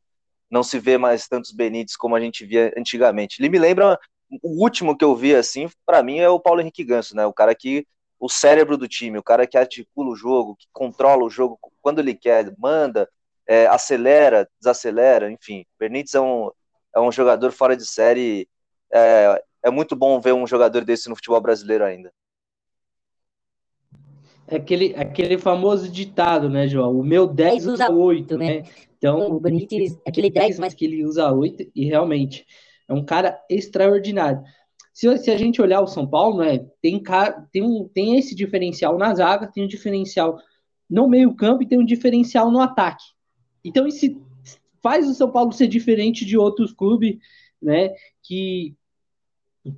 Não 0.50 0.62
se 0.62 0.78
vê 0.78 0.96
mais 0.96 1.26
tantos 1.26 1.50
Benítez 1.50 1.96
como 1.96 2.14
a 2.14 2.20
gente 2.20 2.46
via 2.46 2.72
antigamente. 2.76 3.40
Ele 3.40 3.48
me 3.48 3.58
lembra, 3.58 3.98
o 4.42 4.62
último 4.62 4.96
que 4.96 5.04
eu 5.04 5.16
vi 5.16 5.34
assim, 5.34 5.68
para 5.84 6.02
mim, 6.02 6.18
é 6.18 6.28
o 6.28 6.40
Paulo 6.40 6.60
Henrique 6.60 6.84
Ganso, 6.84 7.16
né? 7.16 7.26
O 7.26 7.32
cara 7.32 7.54
que, 7.54 7.86
o 8.18 8.28
cérebro 8.28 8.76
do 8.76 8.88
time, 8.88 9.18
o 9.18 9.22
cara 9.22 9.46
que 9.46 9.56
articula 9.56 10.10
o 10.10 10.16
jogo, 10.16 10.56
que 10.56 10.66
controla 10.72 11.24
o 11.24 11.30
jogo 11.30 11.58
quando 11.80 12.00
ele 12.00 12.14
quer, 12.14 12.52
manda, 12.58 13.08
é, 13.46 13.66
acelera, 13.66 14.48
desacelera, 14.60 15.30
enfim. 15.30 15.64
Benítez 15.78 16.14
é 16.14 16.20
um, 16.20 16.50
é 16.94 17.00
um 17.00 17.12
jogador 17.12 17.52
fora 17.52 17.76
de 17.76 17.86
série. 17.86 18.48
É, 18.92 19.42
é 19.64 19.70
muito 19.70 19.96
bom 19.96 20.20
ver 20.20 20.34
um 20.34 20.46
jogador 20.46 20.84
desse 20.84 21.08
no 21.08 21.16
futebol 21.16 21.40
brasileiro 21.40 21.84
ainda. 21.84 22.12
É 24.46 24.56
aquele, 24.56 24.94
aquele 24.96 25.38
famoso 25.38 25.90
ditado, 25.90 26.48
né, 26.48 26.66
João? 26.66 26.98
O 26.98 27.04
meu 27.04 27.26
10 27.26 27.66
usa 27.66 27.90
8, 27.90 28.38
né? 28.38 28.62
Então, 28.96 29.30
o 29.30 29.38
Benítez, 29.38 29.98
aquele 30.06 30.30
10, 30.30 30.58
mas 30.58 30.74
que 30.74 30.86
ele 30.86 31.04
usa 31.04 31.30
8, 31.30 31.70
e 31.74 31.84
realmente 31.84 32.46
é 32.88 32.94
um 32.94 33.04
cara 33.04 33.38
extraordinário. 33.48 34.42
Se, 34.98 35.16
se 35.18 35.30
a 35.30 35.36
gente 35.36 35.62
olhar 35.62 35.80
o 35.80 35.86
São 35.86 36.04
Paulo, 36.04 36.38
né, 36.38 36.58
tem, 36.82 37.00
tem, 37.52 37.62
um, 37.62 37.86
tem 37.86 38.18
esse 38.18 38.34
diferencial 38.34 38.98
na 38.98 39.14
zaga, 39.14 39.46
tem 39.46 39.62
um 39.62 39.68
diferencial 39.68 40.40
no 40.90 41.06
meio-campo 41.06 41.62
e 41.62 41.68
tem 41.68 41.78
um 41.78 41.84
diferencial 41.84 42.50
no 42.50 42.58
ataque. 42.58 43.04
Então, 43.64 43.86
isso 43.86 44.20
faz 44.82 45.08
o 45.08 45.14
São 45.14 45.30
Paulo 45.30 45.52
ser 45.52 45.68
diferente 45.68 46.24
de 46.24 46.36
outros 46.36 46.72
clubes, 46.72 47.16
né? 47.62 47.94
Que, 48.24 48.74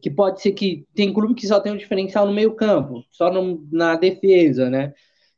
que 0.00 0.10
pode 0.10 0.40
ser 0.40 0.52
que 0.52 0.86
tem 0.94 1.12
clube 1.12 1.34
que 1.34 1.46
só 1.46 1.60
tem 1.60 1.74
um 1.74 1.76
diferencial 1.76 2.26
no 2.26 2.32
meio-campo, 2.32 3.04
só 3.10 3.30
no, 3.30 3.68
na 3.70 3.96
defesa, 3.96 4.70
né? 4.70 4.94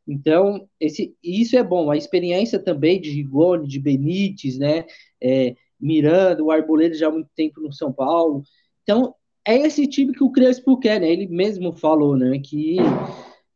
Então, 0.07 0.69
esse, 0.79 1.17
isso 1.21 1.57
é 1.57 1.65
bom. 1.65 1.91
A 1.91 1.97
experiência 1.97 2.61
também 2.61 3.01
de 3.01 3.11
Rigoni, 3.11 3.67
de 3.67 3.81
Benítez, 3.81 4.57
né? 4.57 4.85
É, 5.21 5.57
Miranda, 5.81 6.41
o 6.41 6.53
Arboleda 6.53 6.95
já 6.95 7.09
há 7.09 7.11
muito 7.11 7.31
tempo 7.35 7.61
no 7.61 7.73
São 7.73 7.93
Paulo. 7.93 8.45
Então, 8.85 9.17
é 9.47 9.57
esse 9.59 9.87
time 9.87 10.13
que 10.13 10.23
o 10.23 10.31
Crespo 10.31 10.79
quer, 10.79 11.01
né? 11.01 11.11
Ele 11.11 11.27
mesmo 11.27 11.73
falou, 11.73 12.17
né? 12.17 12.39
Que, 12.39 12.77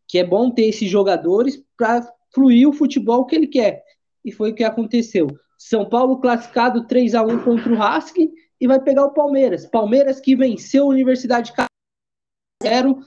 que 0.09 0.19
é 0.19 0.25
bom 0.25 0.51
ter 0.51 0.67
esses 0.67 0.89
jogadores 0.89 1.63
para 1.77 2.07
fluir 2.35 2.69
o 2.69 2.73
futebol 2.73 3.25
que 3.25 3.37
ele 3.37 3.47
quer. 3.47 3.83
E 4.25 4.33
foi 4.33 4.51
o 4.51 4.55
que 4.55 4.65
aconteceu. 4.65 5.29
São 5.59 5.89
Paulo 5.89 6.21
classificado 6.21 6.87
3 6.87 7.15
a 7.15 7.23
1 7.23 7.45
contra 7.45 7.73
o 7.73 7.99
Husky 7.99 8.31
e 8.61 8.67
vai 8.67 8.81
pegar 8.81 9.05
o 9.05 9.13
Palmeiras. 9.13 9.67
Palmeiras 9.67 10.21
que 10.21 10.37
venceu 10.37 10.85
a 10.85 10.89
Universidade 10.89 11.53
de 11.53 12.69
0 12.69 12.99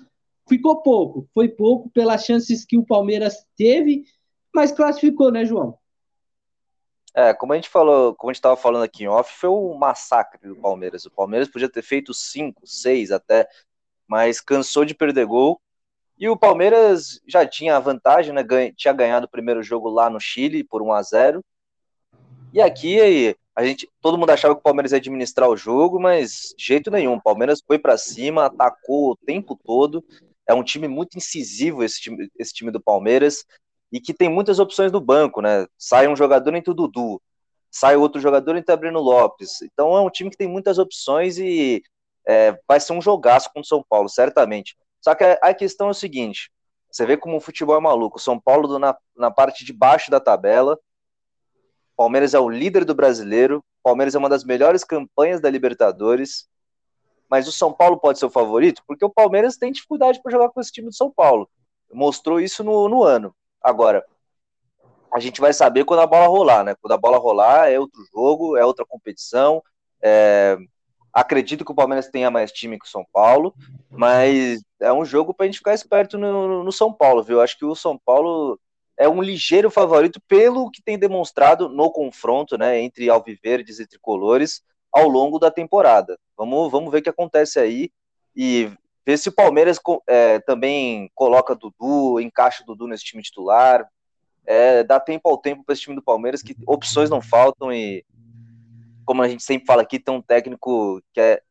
ficou 0.48 0.82
pouco. 0.82 1.28
Foi 1.34 1.48
pouco 1.48 1.90
pelas 1.92 2.26
chances 2.26 2.66
que 2.66 2.78
o 2.78 2.86
Palmeiras 2.86 3.46
teve, 3.56 4.04
mas 4.54 4.72
classificou, 4.72 5.32
né, 5.32 5.46
João? 5.46 5.79
É, 7.16 7.34
como 7.34 7.54
a 7.54 7.56
gente 7.56 7.70
falou, 7.70 8.14
como 8.16 8.30
a 8.30 8.34
gente 8.34 8.40
estava 8.40 8.56
falando 8.56 8.84
aqui 8.84 9.04
em 9.04 9.08
off, 9.08 9.32
foi 9.34 9.50
um 9.50 9.74
massacre 9.74 10.48
do 10.48 10.56
Palmeiras. 10.56 11.06
O 11.06 11.12
Palmeiras 11.12 11.48
podia 11.48 11.70
ter 11.70 11.82
feito 11.82 12.14
5, 12.14 12.66
6 12.66 13.12
até, 13.12 13.48
mas 14.08 14.40
cansou 14.40 14.86
de 14.86 14.94
perder 14.94 15.26
gol. 15.26 15.60
E 16.18 16.30
o 16.30 16.38
Palmeiras 16.38 17.22
já 17.28 17.46
tinha 17.48 17.78
a 17.78 17.80
vantagem, 17.80 18.34
né? 18.34 18.44
Tinha 18.76 18.94
ganhado 18.94 19.26
o 19.26 19.30
primeiro 19.30 19.64
jogo 19.64 19.90
lá 19.90 20.10
no 20.10 20.20
Chile 20.20 20.64
por 20.64 20.82
1 20.82 20.94
a 20.94 21.02
0 21.02 21.46
E 22.54 22.62
aqui 22.62 23.36
a 23.56 23.66
gente, 23.66 23.90
todo 24.02 24.18
mundo 24.18 24.30
achava 24.30 24.54
que 24.54 24.60
o 24.60 24.64
Palmeiras 24.64 24.92
ia 24.92 24.98
administrar 24.98 25.50
o 25.50 25.58
jogo, 25.58 26.00
mas 26.00 26.54
jeito 26.58 26.92
nenhum. 26.92 27.16
O 27.16 27.22
Palmeiras 27.22 27.62
foi 27.66 27.80
para 27.80 27.98
cima, 27.98 28.46
atacou 28.46 29.12
o 29.12 29.18
tempo 29.18 29.60
todo. 29.66 30.04
É 30.48 30.54
um 30.54 30.64
time 30.64 30.88
muito 30.88 31.18
incisivo 31.18 31.84
esse 31.84 32.02
time, 32.02 32.30
esse 32.38 32.54
time 32.54 32.72
do 32.72 32.82
Palmeiras 32.82 33.46
e 33.92 34.00
que 34.00 34.14
tem 34.14 34.30
muitas 34.30 34.60
opções 34.60 34.92
no 34.92 35.02
banco, 35.02 35.42
né? 35.42 35.68
Sai 35.78 36.08
um 36.08 36.16
jogador 36.16 36.54
entre 36.56 36.72
o 36.72 36.74
Dudu, 36.74 37.22
sai 37.72 37.96
outro 37.96 38.22
jogador 38.22 38.56
entre 38.56 38.74
o 38.74 38.78
Breno 38.78 39.00
Lopes. 39.00 39.62
Então 39.62 39.96
é 39.96 40.02
um 40.02 40.10
time 40.10 40.30
que 40.30 40.38
tem 40.38 40.48
muitas 40.48 40.78
opções 40.78 41.38
e 41.38 41.82
é, 42.28 42.60
vai 42.68 42.80
ser 42.80 42.94
um 42.94 43.02
jogaço 43.02 43.50
com 43.54 43.62
o 43.62 43.66
São 43.66 43.84
Paulo, 43.88 44.10
certamente. 44.10 44.78
Só 45.02 45.16
que 45.16 45.24
a, 45.24 45.54
questão 45.54 45.88
é 45.88 45.92
o 45.92 45.96
seguinte: 45.96 46.52
você 46.92 47.06
vê 47.06 47.18
como 47.18 47.38
o 47.38 47.42
futebol 47.42 47.76
é 47.76 47.80
maluco. 47.80 48.20
São 48.20 48.40
Paulo 48.40 48.78
na, 48.78 48.96
na 49.16 49.32
parte 49.32 49.66
de 49.66 49.74
baixo 49.74 50.12
da 50.12 50.20
tabela. 50.20 50.80
Palmeiras 51.96 52.34
é 52.34 52.40
o 52.40 52.50
líder 52.50 52.86
do 52.86 52.96
brasileiro. 52.96 53.64
Palmeiras 53.84 54.16
é 54.16 54.18
uma 54.20 54.30
das 54.30 54.44
melhores 54.44 54.84
campanhas 54.84 55.42
da 55.42 55.50
Libertadores. 55.50 56.48
Mas 57.30 57.48
o 57.48 57.52
São 57.52 57.72
Paulo 57.72 58.00
pode 58.00 58.18
ser 58.18 58.26
o 58.26 58.30
favorito, 58.30 58.82
porque 58.88 59.06
o 59.06 59.10
Palmeiras 59.10 59.56
tem 59.56 59.72
dificuldade 59.72 60.20
para 60.22 60.32
jogar 60.32 60.50
com 60.50 60.60
esse 60.60 60.72
time 60.72 60.88
do 60.88 60.96
São 60.96 61.12
Paulo. 61.12 61.48
Mostrou 61.92 62.40
isso 62.40 62.64
no, 62.64 62.90
no 62.90 63.04
ano. 63.04 63.36
Agora, 63.62 64.04
a 65.14 65.20
gente 65.20 65.42
vai 65.42 65.54
saber 65.54 65.86
quando 65.86 66.02
a 66.02 66.08
bola 66.08 66.28
rolar, 66.28 66.64
né? 66.64 66.76
Quando 66.82 66.94
a 66.94 66.98
bola 66.98 67.18
rolar 67.18 67.70
é 67.70 67.80
outro 67.80 68.02
jogo, 68.14 68.56
é 68.56 68.66
outra 68.66 68.86
competição. 68.86 69.62
É... 70.02 70.58
Acredito 71.12 71.66
que 71.66 71.72
o 71.72 71.76
Palmeiras 71.76 72.08
tenha 72.08 72.30
mais 72.30 72.52
time 72.52 72.78
que 72.78 72.86
o 72.86 72.90
São 72.90 73.04
Paulo, 73.12 73.54
mas 73.90 74.62
é 74.80 74.94
um 74.94 75.04
jogo 75.04 75.34
para 75.34 75.46
a 75.46 75.48
gente 75.48 75.58
ficar 75.58 75.74
esperto 75.74 76.18
no, 76.18 76.64
no, 76.64 76.72
São 76.72 76.94
Paulo, 76.94 77.24
viu? 77.24 77.42
Acho 77.42 77.58
que 77.58 77.66
o 77.66 77.76
São 77.76 77.98
Paulo 77.98 78.60
é 78.96 79.10
um 79.10 79.22
ligeiro 79.22 79.72
favorito 79.72 80.22
pelo 80.28 80.70
que 80.70 80.84
tem 80.84 81.00
demonstrado 81.00 81.68
no 81.68 81.92
confronto, 81.92 82.58
né, 82.58 82.80
entre 82.80 83.10
alviverdes 83.10 83.80
e 83.80 83.88
tricolores 83.88 84.62
ao 84.92 85.08
longo 85.08 85.40
da 85.40 85.50
temporada. 85.50 86.18
Vamos, 86.38 86.72
vamos 86.72 86.92
ver 86.92 87.00
o 87.00 87.02
que 87.02 87.10
acontece 87.10 87.60
aí 87.60 87.90
e 88.36 88.72
Ver 89.10 89.18
se 89.18 89.28
o 89.28 89.32
Palmeiras 89.32 89.80
é, 90.06 90.38
também 90.42 91.10
coloca 91.16 91.56
Dudu, 91.56 92.20
encaixa 92.20 92.64
Dudu 92.64 92.86
nesse 92.86 93.04
time 93.04 93.24
titular. 93.24 93.90
É, 94.46 94.84
dá 94.84 95.00
tempo 95.00 95.28
ao 95.28 95.36
tempo 95.36 95.64
para 95.64 95.74
esse 95.74 95.82
time 95.82 95.96
do 95.96 96.04
Palmeiras, 96.04 96.44
que 96.44 96.56
opções 96.68 97.10
não 97.10 97.20
faltam 97.20 97.74
e, 97.74 98.06
como 99.04 99.24
a 99.24 99.28
gente 99.28 99.42
sempre 99.42 99.66
fala 99.66 99.82
aqui, 99.82 99.98
tem 99.98 100.14
um 100.14 100.22
técnico 100.22 101.02
que 101.12 101.20
é 101.20 101.42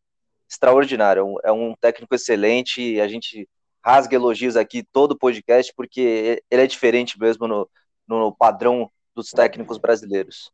extraordinário, 0.48 1.34
é 1.42 1.50
um 1.50 1.74
técnico 1.74 2.14
excelente 2.14 2.80
e 2.80 3.00
a 3.00 3.08
gente 3.08 3.48
rasga 3.84 4.14
elogios 4.14 4.56
aqui 4.56 4.84
todo 4.92 5.10
o 5.10 5.18
podcast, 5.18 5.72
porque 5.74 6.40
ele 6.48 6.62
é 6.62 6.66
diferente 6.68 7.18
mesmo 7.18 7.48
no, 7.48 7.68
no 8.06 8.32
padrão 8.32 8.88
dos 9.16 9.30
técnicos 9.30 9.78
brasileiros. 9.78 10.52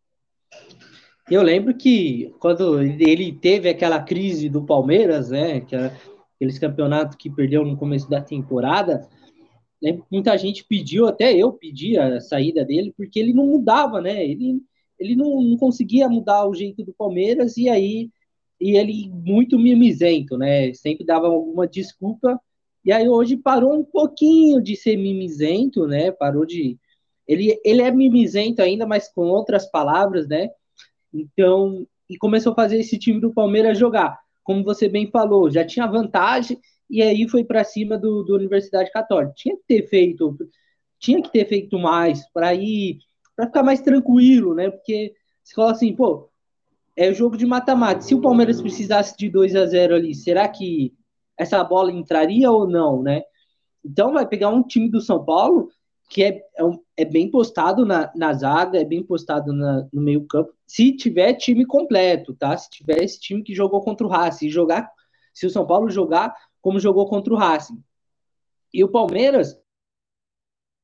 Eu 1.31 1.43
lembro 1.43 1.77
que 1.77 2.35
quando 2.39 2.81
ele 2.81 3.31
teve 3.31 3.69
aquela 3.69 4.03
crise 4.03 4.49
do 4.49 4.65
Palmeiras, 4.65 5.29
né, 5.29 5.61
que 5.61 5.77
aqueles 6.45 6.59
campeonatos 6.59 7.17
que 7.17 7.31
perdeu 7.31 7.65
no 7.65 7.77
começo 7.77 8.09
da 8.09 8.21
temporada, 8.21 9.09
né, 9.83 9.99
muita 10.11 10.37
gente 10.37 10.65
pediu, 10.65 11.07
até 11.07 11.35
eu 11.35 11.53
pedi 11.53 11.99
a 11.99 12.21
saída 12.21 12.65
dele, 12.65 12.93
porque 12.97 13.19
ele 13.19 13.33
não 13.33 13.47
mudava, 13.47 14.01
né? 14.01 14.25
Ele, 14.25 14.63
ele 14.99 15.17
não, 15.17 15.43
não 15.43 15.57
conseguia 15.57 16.09
mudar 16.09 16.47
o 16.47 16.55
jeito 16.55 16.85
do 16.85 16.93
Palmeiras 16.93 17.57
e 17.57 17.69
aí 17.69 18.11
e 18.61 18.77
ele 18.77 19.11
muito 19.11 19.59
mimizento, 19.59 20.39
né? 20.39 20.73
Sempre 20.75 21.05
dava 21.05 21.27
alguma 21.27 21.67
desculpa. 21.67 22.41
E 22.85 22.93
aí 22.93 23.09
hoje 23.09 23.37
parou 23.37 23.75
um 23.75 23.85
pouquinho 23.85 24.63
de 24.63 24.77
ser 24.77 24.97
mimizento, 24.97 25.87
né? 25.87 26.13
Parou 26.13 26.47
de 26.47 26.79
ele 27.27 27.59
ele 27.65 27.83
é 27.83 27.91
mimizento 27.91 28.63
ainda, 28.63 28.87
mas 28.87 29.13
com 29.13 29.23
outras 29.23 29.71
palavras, 29.71 30.29
né? 30.29 30.51
Então, 31.13 31.87
e 32.09 32.17
começou 32.17 32.53
a 32.53 32.57
fazer 32.57 32.79
esse 32.79 32.99
time 32.99 33.21
do 33.21 33.33
Palmeiras 33.33 33.79
jogar 33.79 34.24
como 34.45 34.63
você 34.63 34.89
bem 34.89 35.11
falou, 35.11 35.51
já 35.51 35.67
tinha 35.67 35.87
vantagem 35.87 36.61
e 36.89 37.03
aí 37.03 37.29
foi 37.29 37.43
para 37.43 37.65
cima 37.65 37.99
do, 37.99 38.23
do 38.23 38.35
Universidade 38.37 38.93
Católica. 38.93 39.33
Tinha 39.35 39.57
que 39.57 39.65
ter 39.67 39.89
feito, 39.89 40.37
tinha 40.99 41.21
que 41.23 41.33
ter 41.33 41.49
feito 41.49 41.79
mais 41.79 42.31
para 42.31 42.55
ir, 42.55 42.99
para 43.35 43.47
ficar 43.47 43.63
mais 43.63 43.81
tranquilo, 43.81 44.55
né? 44.55 44.71
Porque 44.71 45.15
você 45.43 45.55
fala 45.55 45.73
assim, 45.73 45.95
pô, 45.97 46.29
é 46.95 47.13
jogo 47.13 47.37
de 47.37 47.47
mata-mata. 47.47 48.03
Se 48.03 48.15
o 48.15 48.21
Palmeiras 48.21 48.61
precisasse 48.61 49.17
de 49.17 49.29
2 49.29 49.57
a 49.57 49.67
0 49.67 49.95
ali, 49.95 50.15
será 50.15 50.47
que 50.47 50.95
essa 51.37 51.65
bola 51.65 51.91
entraria 51.91 52.51
ou 52.51 52.69
não, 52.69 53.03
né? 53.03 53.23
Então 53.85 54.13
vai 54.13 54.27
pegar 54.27 54.51
um 54.51 54.63
time 54.63 54.89
do 54.89 55.01
São 55.01 55.25
Paulo 55.25 55.71
que 56.15 56.23
é, 56.23 56.29
é, 56.29 56.63
é 56.99 57.05
bem 57.05 57.29
postado 57.29 57.85
na, 57.85 58.13
na 58.15 58.33
zaga, 58.33 58.81
é 58.81 58.85
bem 58.85 59.03
postado 59.03 59.53
na, 59.53 59.85
no 59.93 60.01
meio 60.01 60.25
campo, 60.25 60.55
se 60.65 60.97
tiver 60.97 61.35
time 61.35 61.67
completo, 61.67 62.33
tá? 62.35 62.57
Se 62.57 62.71
tiver 62.71 63.03
esse 63.03 63.19
time 63.19 63.43
que 63.43 63.53
jogou 63.53 63.81
contra 63.81 64.07
o 64.07 64.09
Racing, 64.09 64.49
jogar, 64.49 64.89
se 65.33 65.45
o 65.45 65.51
São 65.51 65.67
Paulo 65.67 65.91
jogar 65.91 66.33
como 66.63 66.79
jogou 66.79 67.09
contra 67.09 67.35
o 67.35 67.37
Racing. 67.37 67.83
E 68.73 68.85
o 68.85 68.89
Palmeiras 68.89 69.61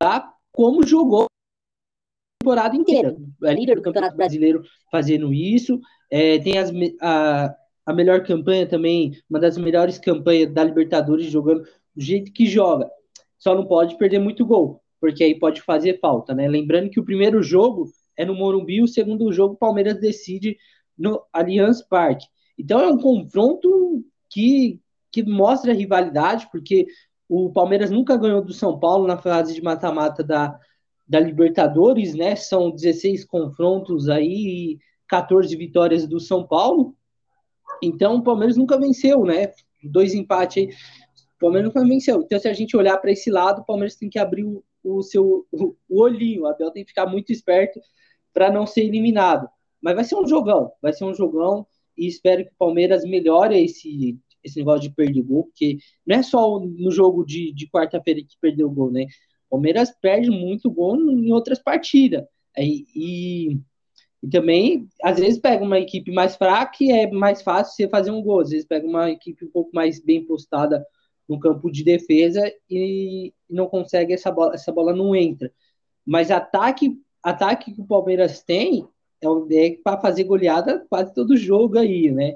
tá 0.01 0.35
como 0.51 0.85
jogou 0.85 1.27
a 1.27 2.43
temporada 2.43 2.75
inteira. 2.75 3.17
É 3.45 3.55
líder 3.55 3.77
do 3.77 3.83
Campeonato 3.83 4.17
Brasileiro 4.17 4.65
fazendo 4.91 5.33
isso. 5.33 5.81
É, 6.11 6.41
tem 6.41 6.59
as, 6.59 6.73
a, 7.01 7.55
a 7.87 7.93
melhor 7.93 8.25
campanha 8.25 8.69
também, 8.69 9.17
uma 9.31 9.39
das 9.39 9.57
melhores 9.57 9.97
campanhas 9.97 10.53
da 10.53 10.65
Libertadores, 10.65 11.27
jogando 11.27 11.63
do 11.95 12.03
jeito 12.03 12.33
que 12.33 12.47
joga. 12.47 12.91
Só 13.39 13.55
não 13.55 13.65
pode 13.65 13.97
perder 13.97 14.19
muito 14.19 14.45
gol 14.45 14.83
porque 15.01 15.25
aí 15.25 15.39
pode 15.39 15.63
fazer 15.63 15.99
falta, 15.99 16.35
né? 16.35 16.47
Lembrando 16.47 16.91
que 16.91 17.01
o 17.01 17.05
primeiro 17.05 17.43
jogo 17.43 17.91
é 18.17 18.25
no 18.25 18.35
Morumbi, 18.35 18.83
o 18.83 18.89
segundo 18.89 19.33
jogo 19.33 19.55
o 19.55 19.59
Palmeiras 19.59 19.99
decide 19.99 20.57
no 20.97 21.23
Allianz 21.33 21.83
Parque. 21.83 22.27
Então 22.59 22.79
é 22.81 22.87
um 22.87 22.99
confronto 22.99 24.05
que, 24.29 24.79
que 25.11 25.23
mostra 25.23 25.73
rivalidade, 25.73 26.49
porque 26.53 26.87
o 27.27 27.51
Palmeiras 27.51 27.91
nunca 27.91 28.17
ganhou 28.17 28.45
do 28.45 28.53
São 28.53 28.79
Paulo 28.79 29.07
na 29.07 29.17
fase 29.17 29.55
de 29.55 29.63
mata-mata 29.63 30.23
da, 30.23 30.59
da 31.09 31.19
Libertadores, 31.19 32.15
né? 32.15 32.37
São 32.37 32.71
16 32.71 33.25
confrontos 33.25 34.09
aí 34.09 34.75
e 34.75 34.79
14 35.09 35.57
vitórias 35.57 36.07
do 36.07 36.21
São 36.21 36.47
Paulo. 36.47 36.95
Então 37.83 38.17
o 38.17 38.23
Palmeiras 38.23 38.57
nunca 38.57 38.79
venceu, 38.79 39.25
né? 39.25 39.53
Dois 39.83 40.13
empates 40.13 40.59
aí. 40.59 40.75
O 41.37 41.41
Palmeiras 41.41 41.73
nunca 41.73 41.89
venceu. 41.89 42.21
Então, 42.21 42.39
se 42.39 42.49
a 42.49 42.53
gente 42.53 42.77
olhar 42.77 42.99
para 42.99 43.13
esse 43.13 43.31
lado, 43.31 43.63
o 43.63 43.65
Palmeiras 43.65 43.97
tem 43.97 44.11
que 44.11 44.19
abrir 44.19 44.45
o, 44.45 44.63
o 44.83 45.03
seu 45.03 45.47
o, 45.53 45.77
olhinho. 45.89 46.43
O 46.43 46.47
Abel 46.47 46.71
tem 46.71 46.85
que 46.85 46.91
ficar 46.91 47.07
muito 47.07 47.33
esperto 47.33 47.81
para 48.33 48.51
não 48.51 48.67
ser 48.67 48.83
eliminado. 48.83 49.49
Mas 49.81 49.95
vai 49.95 50.05
ser 50.05 50.17
um 50.17 50.27
jogão, 50.27 50.71
vai 50.83 50.93
ser 50.93 51.05
um 51.05 51.15
jogão 51.15 51.67
e 51.97 52.07
espero 52.07 52.45
que 52.45 52.53
o 52.53 52.59
Palmeiras 52.59 53.05
melhore 53.05 53.63
esse, 53.63 54.19
esse 54.43 54.59
negócio 54.59 54.83
de 54.83 54.95
perder 54.95 55.23
gol, 55.23 55.45
porque 55.45 55.79
não 56.07 56.17
é 56.17 56.23
só 56.23 56.59
no 56.59 56.91
jogo 56.91 57.25
de, 57.25 57.53
de 57.53 57.69
quarta-feira 57.69 58.21
que 58.21 58.37
perdeu 58.41 58.69
o 58.69 58.71
gol, 58.71 58.91
né? 58.91 59.07
O 59.49 59.57
Palmeiras 59.57 59.91
perde 59.91 60.31
muito 60.31 60.71
gol 60.71 60.97
em 60.97 61.33
outras 61.33 61.59
partidas. 61.59 62.25
E, 62.57 62.87
e, 62.95 63.61
e, 64.23 64.29
também, 64.31 64.89
às 65.03 65.19
vezes, 65.19 65.41
pega 65.41 65.65
uma 65.65 65.79
equipe 65.79 66.11
mais 66.13 66.37
fraca 66.37 66.77
e 66.81 66.91
é 66.91 67.11
mais 67.11 67.43
fácil 67.43 67.75
você 67.75 67.89
fazer 67.89 68.11
um 68.11 68.23
gol. 68.23 68.41
Às 68.41 68.51
vezes, 68.51 68.67
pega 68.67 68.87
uma 68.87 69.11
equipe 69.11 69.45
um 69.45 69.51
pouco 69.51 69.71
mais 69.75 70.03
bem 70.03 70.25
postada 70.25 70.85
no 71.31 71.39
campo 71.39 71.71
de 71.71 71.85
defesa 71.85 72.53
e 72.69 73.33
não 73.49 73.69
consegue, 73.69 74.13
essa 74.13 74.33
bola, 74.33 74.55
essa 74.55 74.73
bola 74.73 74.93
não 74.93 75.15
entra. 75.15 75.53
Mas 76.05 76.29
ataque, 76.29 77.01
ataque 77.23 77.73
que 77.73 77.81
o 77.81 77.87
Palmeiras 77.87 78.43
tem 78.43 78.85
é, 79.23 79.67
é 79.67 79.77
para 79.77 80.01
fazer 80.01 80.25
goleada 80.25 80.85
quase 80.91 81.15
todo 81.15 81.37
jogo 81.37 81.79
aí, 81.79 82.11
né? 82.11 82.35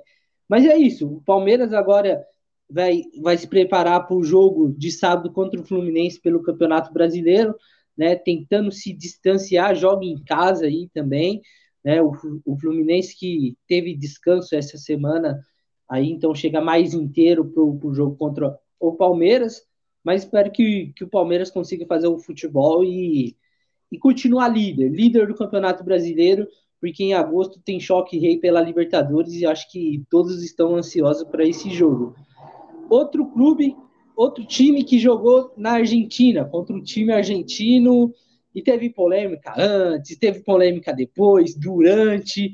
Mas 0.48 0.64
é 0.64 0.76
isso. 0.76 1.08
O 1.08 1.20
Palmeiras 1.22 1.72
agora 1.72 2.24
vai, 2.70 3.02
vai 3.20 3.36
se 3.36 3.48
preparar 3.48 4.06
para 4.06 4.16
o 4.16 4.22
jogo 4.22 4.72
de 4.78 4.92
sábado 4.92 5.32
contra 5.32 5.60
o 5.60 5.64
Fluminense 5.64 6.20
pelo 6.20 6.44
Campeonato 6.44 6.92
Brasileiro, 6.92 7.56
né? 7.98 8.14
Tentando 8.14 8.70
se 8.70 8.92
distanciar, 8.92 9.74
joga 9.74 10.04
em 10.04 10.22
casa 10.22 10.66
aí 10.66 10.88
também, 10.94 11.42
né? 11.84 12.00
O, 12.00 12.12
o 12.44 12.56
Fluminense 12.60 13.18
que 13.18 13.56
teve 13.66 13.92
descanso 13.96 14.54
essa 14.54 14.78
semana, 14.78 15.44
aí 15.88 16.08
então 16.08 16.32
chega 16.32 16.60
mais 16.60 16.94
inteiro 16.94 17.44
para 17.44 17.60
o 17.60 17.92
jogo 17.92 18.14
contra 18.14 18.56
o 18.88 18.96
Palmeiras, 18.96 19.62
mas 20.02 20.22
espero 20.22 20.50
que, 20.50 20.92
que 20.94 21.04
o 21.04 21.08
Palmeiras 21.08 21.50
consiga 21.50 21.86
fazer 21.86 22.08
o 22.08 22.18
futebol 22.18 22.84
e, 22.84 23.36
e 23.90 23.98
continuar 23.98 24.48
líder, 24.48 24.90
líder 24.90 25.26
do 25.26 25.34
Campeonato 25.34 25.82
Brasileiro, 25.82 26.46
porque 26.80 27.02
em 27.02 27.14
agosto 27.14 27.60
tem 27.64 27.80
choque 27.80 28.18
rei 28.18 28.38
pela 28.38 28.60
Libertadores 28.60 29.32
e 29.34 29.46
acho 29.46 29.70
que 29.70 30.04
todos 30.10 30.44
estão 30.44 30.76
ansiosos 30.76 31.24
para 31.24 31.46
esse 31.46 31.70
jogo. 31.70 32.14
Outro 32.90 33.26
clube, 33.26 33.74
outro 34.14 34.44
time 34.44 34.84
que 34.84 34.98
jogou 34.98 35.52
na 35.56 35.72
Argentina 35.72 36.44
contra 36.44 36.76
um 36.76 36.82
time 36.82 37.12
argentino 37.12 38.12
e 38.54 38.62
teve 38.62 38.90
polêmica 38.90 39.54
antes, 39.56 40.16
teve 40.18 40.40
polêmica 40.40 40.92
depois, 40.92 41.54
durante. 41.54 42.52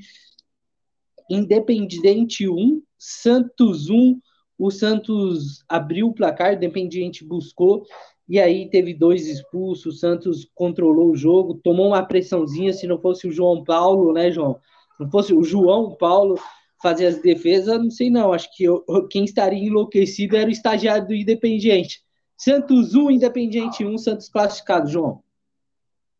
Independente 1.28 2.48
1, 2.48 2.82
Santos 2.96 3.90
1. 3.90 4.18
O 4.60 4.70
Santos 4.70 5.64
abriu 5.66 6.08
o 6.08 6.12
placar, 6.12 6.50
o 6.52 6.54
Independiente 6.54 7.24
buscou 7.24 7.86
e 8.28 8.38
aí 8.38 8.68
teve 8.68 8.92
dois 8.92 9.26
expulsos, 9.26 9.94
o 9.94 9.98
Santos 9.98 10.46
controlou 10.54 11.12
o 11.12 11.16
jogo, 11.16 11.58
tomou 11.64 11.86
uma 11.86 12.02
pressãozinha, 12.04 12.70
se 12.74 12.86
não 12.86 13.00
fosse 13.00 13.26
o 13.26 13.32
João 13.32 13.64
Paulo, 13.64 14.12
né, 14.12 14.30
João? 14.30 14.60
Se 14.98 15.02
não 15.02 15.10
fosse 15.10 15.32
o 15.32 15.42
João 15.42 15.96
Paulo 15.96 16.38
fazer 16.82 17.06
as 17.06 17.22
defesas, 17.22 17.78
não 17.78 17.90
sei 17.90 18.10
não, 18.10 18.34
acho 18.34 18.54
que 18.54 18.64
eu, 18.64 18.84
quem 19.10 19.24
estaria 19.24 19.66
enlouquecido 19.66 20.36
era 20.36 20.46
o 20.46 20.52
estagiário 20.52 21.08
do 21.08 21.14
Independiente. 21.14 22.02
Santos 22.36 22.94
1, 22.94 23.12
Independiente 23.12 23.82
1, 23.82 23.96
Santos 23.96 24.28
classificado, 24.28 24.90
João. 24.90 25.22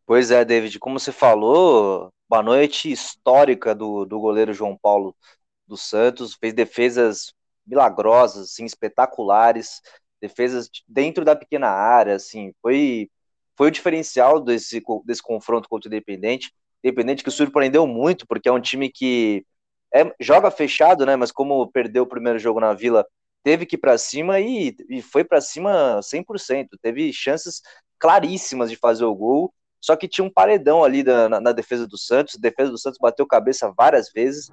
Pois 0.07 0.31
é, 0.31 0.47
David, 0.47 0.79
como 0.79 0.99
você 0.99 1.13
falou, 1.13 2.11
uma 2.27 2.43
noite 2.43 2.91
histórica 2.91 3.75
do, 3.75 4.07
do 4.07 4.19
goleiro 4.19 4.55
João 4.55 4.79
Paulo 4.81 5.15
dos 5.69 5.83
Santos, 5.83 6.35
fez 6.35 6.55
defesas 6.55 7.35
milagrosas, 7.71 8.51
assim, 8.51 8.65
espetaculares, 8.65 9.81
defesas 10.21 10.69
dentro 10.87 11.25
da 11.25 11.37
pequena 11.37 11.69
área, 11.69 12.17
assim, 12.17 12.53
foi, 12.61 13.09
foi 13.57 13.69
o 13.69 13.71
diferencial 13.71 14.41
desse, 14.41 14.83
desse 15.05 15.23
confronto 15.23 15.69
contra 15.69 15.89
o 15.89 15.93
Independente. 15.93 16.53
Independente 16.83 17.23
que 17.23 17.31
surpreendeu 17.31 17.87
muito, 17.87 18.27
porque 18.27 18.49
é 18.49 18.53
um 18.53 18.61
time 18.61 18.91
que 18.91 19.45
é, 19.95 20.13
joga 20.21 20.51
fechado, 20.51 21.07
né? 21.07 21.17
Mas 21.17 21.31
como 21.31 21.71
perdeu 21.71 22.03
o 22.03 22.09
primeiro 22.09 22.39
jogo 22.39 22.61
na 22.61 22.73
Vila, 22.73 23.07
teve 23.43 23.67
que 23.67 23.77
ir 23.77 23.79
para 23.79 23.99
cima 23.99 24.41
e, 24.41 24.75
e 24.89 25.03
foi 25.03 25.25
para 25.25 25.41
cima 25.41 26.01
100%. 26.03 26.69
Teve 26.83 27.13
chances 27.13 27.63
claríssimas 27.99 28.71
de 28.71 28.77
fazer 28.77 29.05
o 29.05 29.15
gol, 29.15 29.53
só 29.81 29.97
que 29.97 30.09
tinha 30.09 30.25
um 30.25 30.33
paredão 30.33 30.85
ali 30.85 31.03
da, 31.03 31.29
na, 31.29 31.41
na, 31.41 31.53
defesa 31.53 31.87
do 31.87 31.99
Santos. 31.99 32.37
A 32.37 32.41
defesa 32.41 32.71
do 32.71 32.79
Santos 32.79 32.99
bateu 33.01 33.27
cabeça 33.27 33.73
várias 33.77 34.11
vezes. 34.13 34.51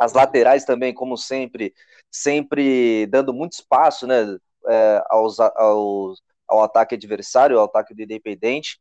As 0.00 0.12
laterais 0.14 0.64
também, 0.64 0.94
como 0.94 1.16
sempre, 1.16 1.74
sempre 2.10 3.06
dando 3.06 3.34
muito 3.34 3.52
espaço, 3.52 4.06
né? 4.06 4.38
é, 4.68 5.04
aos, 5.08 5.38
aos, 5.40 6.22
ao 6.48 6.62
ataque 6.62 6.94
adversário, 6.94 7.58
ao 7.58 7.64
ataque 7.64 7.94
do 7.94 8.02
Independente. 8.02 8.80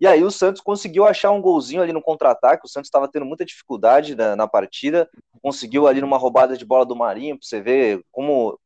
E 0.00 0.06
aí 0.06 0.22
o 0.22 0.30
Santos 0.30 0.60
conseguiu 0.60 1.06
achar 1.06 1.30
um 1.32 1.40
golzinho 1.40 1.82
ali 1.82 1.92
no 1.92 2.02
contra-ataque. 2.02 2.64
O 2.64 2.68
Santos 2.68 2.86
estava 2.86 3.08
tendo 3.08 3.26
muita 3.26 3.44
dificuldade 3.44 4.14
na, 4.14 4.36
na, 4.36 4.46
partida. 4.46 5.10
Conseguiu 5.42 5.88
ali 5.88 6.00
numa 6.00 6.16
roubada 6.16 6.56
de 6.56 6.64
bola 6.64 6.86
do 6.86 6.94
Marinho, 6.94 7.36
para 7.36 7.46
você 7.46 7.60
ver 7.60 8.04
como, 8.12 8.58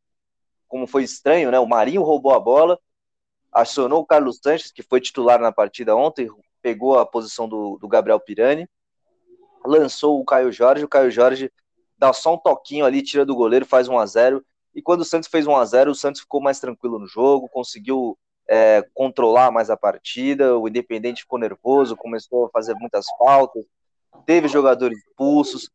como 0.69 0.87
foi 0.87 1.05
estranho, 1.05 1.51
né? 1.51 1.59
O 1.59 1.67
Marinho 1.67 2.03
roubou 2.03 2.35
a 2.35 2.41
bola, 2.41 2.79
acionou 3.51 4.01
o 4.01 4.07
Carlos 4.07 4.41
Sanches, 4.43 4.71
que 4.71 4.83
foi 4.83 5.01
titular 5.01 5.41
na 5.41 5.51
partida 5.51 5.97
ontem, 5.97 6.29
pegou 6.61 6.99
a 6.99 7.07
posição 7.07 7.49
do, 7.49 7.79
do 7.79 7.89
Gabriel 7.89 8.21
Pirani, 8.21 8.69
lançou 9.65 10.21
o 10.21 10.25
Caio 10.25 10.53
Jorge. 10.53 10.85
O 10.85 10.89
Caio 10.89 11.11
Jorge 11.11 11.51
dá 12.03 12.13
só 12.13 12.35
um 12.35 12.37
toquinho 12.37 12.85
ali, 12.85 13.01
tira 13.01 13.25
do 13.25 13.33
goleiro, 13.33 13.65
faz 13.65 13.87
1 13.87 13.97
a 13.97 14.05
0 14.05 14.45
e 14.75 14.83
quando 14.83 15.03
o 15.03 15.05
Santos 15.05 15.29
fez 15.29 15.47
1 15.47 15.55
a 15.55 15.65
0 15.65 15.93
o 15.93 15.95
Santos 15.95 16.21
ficou 16.21 16.41
mais 16.41 16.59
tranquilo 16.59 16.99
no 16.99 17.07
jogo, 17.07 17.49
conseguiu 17.49 18.19
é, 18.49 18.85
controlar 18.93 19.53
mais 19.53 19.71
a 19.71 19.77
partida, 19.77 20.59
o 20.59 20.67
Independente 20.67 21.23
ficou 21.23 21.39
nervoso, 21.39 21.95
começou 21.97 22.47
a 22.47 22.51
fazer 22.51 22.75
muitas 22.75 23.07
faltas, 23.17 23.65
teve 24.27 24.49
jogadores 24.49 24.99
expulsos, 24.99 25.71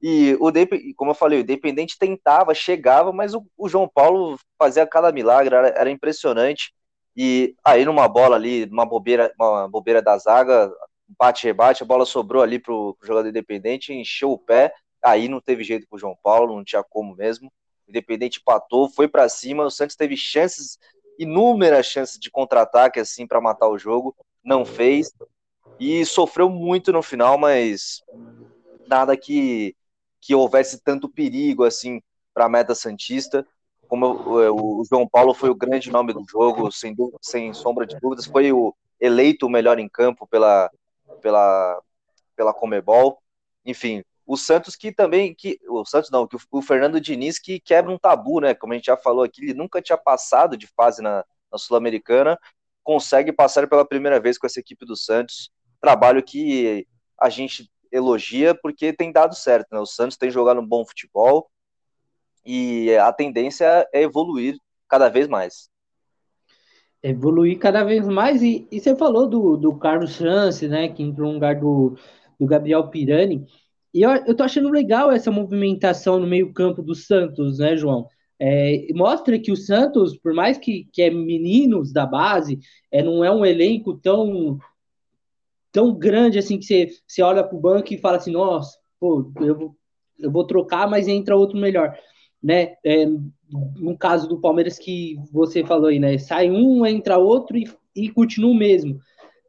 e 0.00 0.38
o 0.40 0.50
como 0.96 1.10
eu 1.10 1.14
falei, 1.14 1.40
o 1.40 1.42
Independente 1.42 1.98
tentava, 1.98 2.54
chegava, 2.54 3.12
mas 3.12 3.34
o, 3.34 3.44
o 3.54 3.68
João 3.68 3.86
Paulo 3.86 4.38
fazia 4.58 4.86
cada 4.86 5.12
milagre, 5.12 5.54
era, 5.54 5.68
era, 5.68 5.90
impressionante. 5.90 6.72
E 7.14 7.54
aí 7.62 7.84
numa 7.84 8.08
bola 8.08 8.36
ali, 8.36 8.64
uma 8.64 8.86
bobeira, 8.86 9.30
uma 9.38 9.68
bobeira 9.68 10.00
da 10.00 10.16
zaga, 10.16 10.72
bate-rebate, 11.18 11.82
a 11.82 11.86
bola 11.86 12.06
sobrou 12.06 12.42
ali 12.42 12.58
pro, 12.58 12.94
pro 12.98 13.06
jogador 13.06 13.28
Independente, 13.28 13.92
encheu 13.92 14.30
o 14.30 14.38
pé, 14.38 14.72
aí 15.02 15.28
não 15.28 15.40
teve 15.40 15.64
jeito 15.64 15.86
pro 15.88 15.98
João 15.98 16.16
Paulo, 16.22 16.56
não 16.56 16.64
tinha 16.64 16.82
como 16.82 17.14
mesmo. 17.14 17.52
Independente 17.88 18.40
empatou, 18.40 18.88
foi 18.88 19.08
para 19.08 19.28
cima. 19.28 19.64
O 19.64 19.70
Santos 19.70 19.96
teve 19.96 20.16
chances, 20.16 20.78
inúmeras 21.18 21.86
chances 21.86 22.18
de 22.18 22.30
contra-ataque 22.30 23.00
assim 23.00 23.26
para 23.26 23.40
matar 23.40 23.68
o 23.68 23.78
jogo, 23.78 24.14
não 24.44 24.64
fez 24.64 25.12
e 25.78 26.04
sofreu 26.04 26.50
muito 26.50 26.92
no 26.92 27.02
final, 27.02 27.38
mas 27.38 28.02
nada 28.86 29.16
que 29.16 29.74
que 30.20 30.34
houvesse 30.34 30.82
tanto 30.82 31.08
perigo 31.08 31.64
assim 31.64 32.02
para 32.34 32.46
a 32.46 32.48
meta 32.48 32.74
santista. 32.74 33.46
Como 33.86 34.06
o 34.06 34.84
João 34.84 35.08
Paulo 35.08 35.32
foi 35.32 35.48
o 35.48 35.54
grande 35.54 35.90
nome 35.90 36.12
do 36.12 36.24
jogo, 36.28 36.70
sem, 36.72 36.94
sem 37.22 37.54
sombra 37.54 37.86
de 37.86 37.98
dúvidas, 38.00 38.26
foi 38.26 38.52
o 38.52 38.74
eleito 39.00 39.46
o 39.46 39.50
melhor 39.50 39.78
em 39.78 39.88
campo 39.88 40.26
pela 40.26 40.70
pela 41.22 41.80
pela 42.36 42.52
Comebol. 42.52 43.22
Enfim, 43.64 44.02
o 44.28 44.36
Santos 44.36 44.76
que 44.76 44.92
também, 44.92 45.34
que 45.34 45.58
o 45.66 45.86
Santos 45.86 46.10
não, 46.10 46.26
que 46.26 46.36
o, 46.36 46.40
o, 46.50 46.60
Fernando 46.60 47.00
Diniz 47.00 47.38
que 47.38 47.58
quebra 47.58 47.90
um 47.90 47.96
tabu, 47.96 48.40
né? 48.40 48.52
Como 48.52 48.74
a 48.74 48.76
gente 48.76 48.84
já 48.84 48.96
falou 48.96 49.24
aqui, 49.24 49.42
ele 49.42 49.54
nunca 49.54 49.80
tinha 49.80 49.96
passado 49.96 50.54
de 50.54 50.66
fase 50.66 51.00
na, 51.00 51.24
na 51.50 51.56
Sul-Americana, 51.56 52.38
consegue 52.84 53.32
passar 53.32 53.66
pela 53.66 53.86
primeira 53.86 54.20
vez 54.20 54.36
com 54.36 54.46
essa 54.46 54.60
equipe 54.60 54.84
do 54.84 54.94
Santos. 54.94 55.50
Trabalho 55.80 56.22
que 56.22 56.86
a 57.18 57.30
gente 57.30 57.70
elogia 57.90 58.54
porque 58.54 58.92
tem 58.92 59.10
dado 59.10 59.34
certo, 59.34 59.68
né? 59.72 59.80
O 59.80 59.86
Santos 59.86 60.18
tem 60.18 60.30
jogado 60.30 60.60
um 60.60 60.66
bom 60.66 60.84
futebol 60.84 61.50
e 62.44 62.94
a 62.96 63.10
tendência 63.14 63.88
é 63.94 64.02
evoluir 64.02 64.58
cada 64.86 65.08
vez 65.08 65.26
mais. 65.26 65.70
Evoluir 67.02 67.58
cada 67.58 67.82
vez 67.82 68.06
mais, 68.06 68.42
e, 68.42 68.68
e 68.70 68.78
você 68.78 68.94
falou 68.94 69.26
do, 69.26 69.56
do 69.56 69.74
Carlos 69.78 70.10
Chance, 70.10 70.68
né? 70.68 70.90
Que 70.90 71.02
entrou 71.02 71.28
no 71.28 71.34
lugar 71.34 71.58
do, 71.58 71.96
do 72.38 72.46
Gabriel 72.46 72.88
Pirani. 72.88 73.46
E 73.92 74.02
eu, 74.02 74.10
eu 74.10 74.34
tô 74.34 74.42
achando 74.42 74.70
legal 74.70 75.10
essa 75.10 75.30
movimentação 75.30 76.18
no 76.18 76.26
meio-campo 76.26 76.82
do 76.82 76.94
Santos, 76.94 77.58
né, 77.58 77.76
João? 77.76 78.06
É, 78.40 78.86
mostra 78.94 79.38
que 79.38 79.50
o 79.50 79.56
Santos, 79.56 80.16
por 80.16 80.32
mais 80.32 80.58
que, 80.58 80.88
que 80.92 81.02
é 81.02 81.10
meninos 81.10 81.92
da 81.92 82.06
base, 82.06 82.60
é, 82.90 83.02
não 83.02 83.24
é 83.24 83.30
um 83.30 83.44
elenco 83.44 83.94
tão 83.98 84.58
tão 85.72 85.94
grande 85.94 86.38
assim 86.38 86.58
que 86.58 86.64
você, 86.64 86.88
você 87.06 87.22
olha 87.22 87.44
para 87.44 87.56
o 87.56 87.60
banco 87.60 87.92
e 87.92 87.98
fala 87.98 88.16
assim, 88.16 88.32
nossa, 88.32 88.78
pô, 88.98 89.30
eu 89.40 89.56
vou, 89.56 89.76
eu 90.18 90.30
vou 90.30 90.44
trocar, 90.46 90.88
mas 90.88 91.06
entra 91.06 91.36
outro 91.36 91.58
melhor, 91.58 91.96
né? 92.42 92.74
É, 92.84 93.06
no 93.76 93.96
caso 93.96 94.28
do 94.28 94.40
Palmeiras 94.40 94.78
que 94.78 95.16
você 95.32 95.64
falou 95.64 95.88
aí, 95.88 95.98
né? 95.98 96.16
Sai 96.18 96.50
um, 96.50 96.84
entra 96.86 97.18
outro 97.18 97.56
e, 97.56 97.68
e 97.94 98.08
continua 98.10 98.50
o 98.50 98.54
mesmo. 98.54 98.98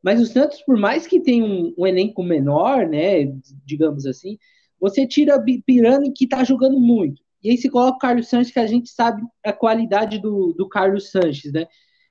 Mas 0.04 0.22
o 0.22 0.26
Santos, 0.26 0.62
por 0.62 0.78
mais 0.78 1.06
que 1.08 1.20
tenha 1.20 1.44
um, 1.44 1.74
um 1.78 1.86
elenco 1.88 2.24
menor, 2.24 2.88
né, 2.88 3.26
digamos 3.66 4.06
assim, 4.06 4.38
você 4.80 5.06
tira 5.06 5.44
Pirani 5.66 6.12
que 6.14 6.28
tá 6.28 6.44
jogando 6.44 6.80
muito. 6.80 7.22
E 7.44 7.50
aí 7.50 7.58
se 7.58 7.70
coloca 7.70 7.98
o 7.98 8.00
Carlos 8.00 8.28
Sanches, 8.28 8.54
que 8.54 8.60
a 8.60 8.68
gente 8.68 8.90
sabe 8.90 9.22
a 9.46 9.54
qualidade 9.54 10.20
do, 10.20 10.54
do 10.54 10.68
Carlos 10.68 11.12
Sanches, 11.12 11.52
né? 11.54 11.66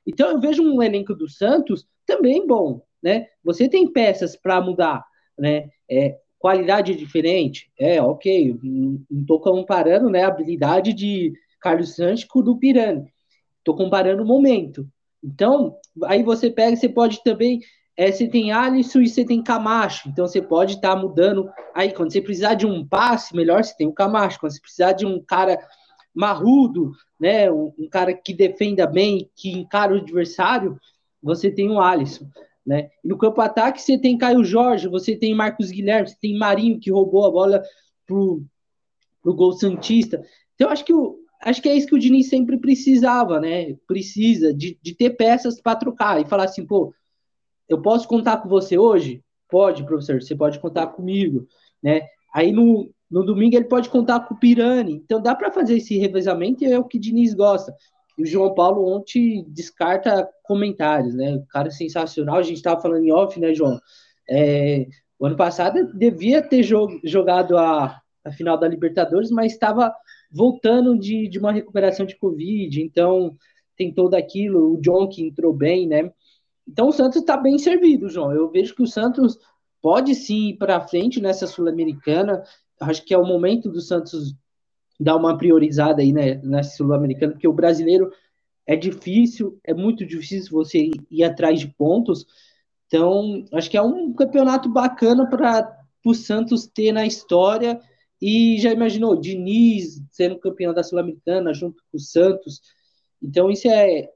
Então 0.07 0.31
eu 0.31 0.40
vejo 0.40 0.62
um 0.62 0.83
elenco 0.83 1.14
do 1.14 1.29
Santos 1.29 1.87
também 2.07 2.46
bom, 2.46 2.83
né? 3.03 3.27
Você 3.44 3.68
tem 3.68 3.90
peças 3.92 4.37
para 4.37 4.61
mudar. 4.61 5.05
né? 5.38 5.68
É, 5.90 6.18
qualidade 6.38 6.94
diferente, 6.94 7.70
é 7.79 8.01
ok. 8.01 8.57
Não 8.62 9.20
estou 9.20 9.40
comparando, 9.40 10.09
né, 10.09 10.24
a 10.24 10.29
habilidade 10.29 10.92
de 10.94 11.33
Carlos 11.61 11.94
Santos 11.94 12.24
com 12.24 12.42
do 12.42 12.59
Pirani. 12.59 13.12
Estou 13.59 13.77
comparando 13.77 14.22
o 14.22 14.27
momento. 14.27 14.88
Então, 15.22 15.76
aí 16.04 16.22
você 16.22 16.50
pega, 16.50 16.76
você 16.76 16.88
pode 16.88 17.22
também 17.22 17.61
é, 17.98 18.12
você 18.12 18.28
tem 18.28 18.52
Alisson 18.52 19.00
e 19.00 19.09
você 19.09 19.24
tem 19.24 19.42
Camacho, 19.42 20.09
então 20.09 20.24
você 20.24 20.40
pode 20.40 20.74
estar 20.74 20.94
tá 20.94 20.96
mudando. 20.96 21.50
Aí, 21.74 21.92
quando 21.92 22.12
você 22.12 22.22
precisar 22.22 22.54
de 22.54 22.64
um 22.64 22.87
passe, 22.87 23.35
melhor 23.35 23.64
você 23.64 23.76
tem 23.76 23.88
o 23.88 23.92
Camacho. 23.92 24.38
Quando 24.38 24.52
você 24.52 24.61
precisar 24.61 24.92
de 24.92 25.04
um 25.04 25.20
cara 25.20 25.59
marrudo, 26.14 26.92
né, 27.18 27.50
um, 27.50 27.72
um 27.76 27.88
cara 27.88 28.14
que 28.14 28.33
defenda 28.33 28.87
bem, 28.87 29.28
que 29.35 29.50
encara 29.50 29.92
o 29.92 29.96
adversário, 29.96 30.78
você 31.20 31.50
tem 31.50 31.68
o 31.68 31.81
Alisson. 31.81 32.31
Né? 32.64 32.88
E 33.02 33.09
no 33.09 33.18
campo 33.18 33.40
ataque 33.40 33.83
você 33.83 33.98
tem 33.98 34.16
Caio 34.16 34.44
Jorge, 34.44 34.87
você 34.87 35.16
tem 35.16 35.35
Marcos 35.35 35.72
Guilherme, 35.72 36.09
você 36.09 36.16
tem 36.20 36.38
Marinho 36.38 36.78
que 36.78 36.92
roubou 36.92 37.26
a 37.26 37.31
bola 37.33 37.62
pro, 38.07 38.44
pro 39.20 39.35
gol 39.35 39.52
Santista. 39.54 40.22
Então, 40.54 40.70
acho 40.70 40.85
que, 40.85 40.92
o, 40.92 41.17
acho 41.40 41.62
que 41.62 41.68
é 41.68 41.74
isso 41.74 41.87
que 41.87 41.94
o 41.94 41.98
Diniz 41.98 42.29
sempre 42.29 42.59
precisava, 42.59 43.40
né? 43.40 43.74
Precisa 43.87 44.53
de, 44.53 44.79
de 44.83 44.94
ter 44.94 45.11
peças 45.11 45.61
para 45.61 45.79
trocar 45.79 46.20
e 46.20 46.27
falar 46.27 46.44
assim, 46.44 46.66
pô, 46.66 46.94
eu 47.68 47.81
posso 47.81 48.09
contar 48.09 48.38
com 48.38 48.48
você 48.48 48.79
hoje? 48.79 49.22
Pode, 49.48 49.85
professor, 49.85 50.20
você 50.20 50.35
pode 50.35 50.59
contar 50.59 50.88
comigo, 50.88 51.46
né? 51.83 52.03
Aí 52.35 52.53
no, 52.53 52.90
no 53.11 53.24
domingo 53.24 53.57
ele 53.57 53.64
pode 53.64 53.88
contar 53.88 54.20
com 54.20 54.35
o 54.35 54.38
Pirani. 54.38 54.94
Então 54.94 55.20
dá 55.20 55.35
para 55.35 55.51
fazer 55.51 55.77
esse 55.77 55.96
revezamento 55.98 56.64
e 56.64 56.72
é 56.72 56.79
o 56.79 56.85
que 56.85 56.98
Diniz 56.98 57.35
gosta. 57.35 57.74
E 58.16 58.22
o 58.22 58.27
João 58.27 58.55
Paulo 58.55 58.87
ontem 58.87 59.44
descarta 59.48 60.29
comentários, 60.42 61.14
né? 61.14 61.37
O 61.37 61.46
cara 61.46 61.68
é 61.68 61.70
sensacional. 61.70 62.37
A 62.37 62.42
gente 62.42 62.57
estava 62.57 62.81
falando 62.81 63.05
em 63.05 63.12
off, 63.12 63.38
né, 63.38 63.55
João? 63.55 63.81
É, 64.29 64.87
o 65.18 65.27
ano 65.27 65.37
passado 65.37 65.92
devia 65.94 66.42
ter 66.42 66.62
jogado 66.62 67.57
a, 67.57 68.01
a 68.24 68.33
final 68.33 68.59
da 68.59 68.68
Libertadores, 68.68 69.31
mas 69.31 69.53
estava 69.53 69.94
voltando 70.31 70.99
de, 70.99 71.29
de 71.29 71.38
uma 71.38 71.53
recuperação 71.53 72.05
de 72.07 72.17
Covid. 72.17 72.83
Então 72.83 73.37
tem 73.77 73.93
todo 73.93 74.14
aquilo. 74.14 74.75
O 74.75 74.81
John 74.81 75.09
que 75.09 75.23
entrou 75.23 75.53
bem, 75.53 75.87
né? 75.87 76.12
Então 76.67 76.88
o 76.88 76.93
Santos 76.93 77.21
está 77.21 77.37
bem 77.37 77.59
servido, 77.59 78.09
João. 78.09 78.33
Eu 78.33 78.51
vejo 78.51 78.75
que 78.75 78.83
o 78.83 78.87
Santos 78.87 79.38
pode 79.81 80.14
sim 80.14 80.51
ir 80.51 80.57
para 80.57 80.87
frente 80.87 81.21
nessa 81.21 81.47
Sul-Americana. 81.47 82.43
Acho 82.81 83.05
que 83.05 83.14
é 83.14 83.19
o 83.19 83.27
momento 83.27 83.71
do 83.71 83.81
Santos 83.81 84.35
dar 85.01 85.17
uma 85.17 85.37
priorizada 85.38 86.03
aí 86.03 86.12
né, 86.12 86.41
nessa 86.43 86.77
Sul-Americana, 86.77 87.33
porque 87.33 87.47
o 87.47 87.53
brasileiro 87.53 88.11
é 88.67 88.77
difícil, 88.77 89.59
é 89.64 89.73
muito 89.73 90.05
difícil 90.05 90.51
você 90.51 90.91
ir, 91.11 91.25
atrás 91.25 91.61
de 91.61 91.69
pontos. 91.69 92.27
Então, 92.87 93.45
acho 93.53 93.71
que 93.71 93.77
é 93.77 93.83
um 93.83 94.12
campeonato 94.12 94.69
bacana 94.69 95.29
para 95.29 95.79
o 96.05 96.14
Santos 96.14 96.67
ter 96.67 96.93
na 96.93 97.07
história. 97.07 97.81
E 98.20 98.59
já 98.59 98.72
imaginou, 98.72 99.20
Diniz 99.20 100.02
sendo 100.11 100.38
campeão 100.38 100.74
da 100.74 100.83
Sul-Americana 100.83 101.54
junto 101.54 101.83
com 101.90 101.96
o 101.96 102.00
Santos. 102.00 102.61
Então, 103.22 103.50
isso 103.50 103.68
é, 103.68 104.09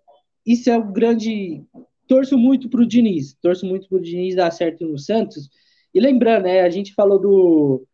isso 0.44 0.70
é 0.70 0.76
o 0.76 0.92
grande 0.92 1.64
torço 2.06 2.36
muito 2.36 2.68
para 2.68 2.82
o 2.82 2.86
Diniz, 2.86 3.34
torço 3.40 3.64
muito 3.64 3.88
para 3.88 3.98
o 3.98 4.02
Diniz 4.02 4.34
dar 4.34 4.50
certo 4.50 4.86
no 4.86 4.98
Santos. 4.98 5.48
E 5.94 6.00
lembrando, 6.00 6.44
né, 6.44 6.62
a 6.62 6.70
gente 6.70 6.94
falou 6.94 7.18
do, 7.18 7.86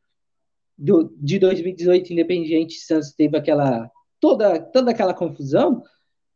do 0.76 1.14
de 1.16 1.38
2018 1.38 2.12
Independiente 2.12 2.74
Santos 2.80 3.12
teve 3.12 3.36
aquela 3.36 3.90
toda 4.20 4.60
toda 4.60 4.90
aquela 4.90 5.14
confusão 5.14 5.82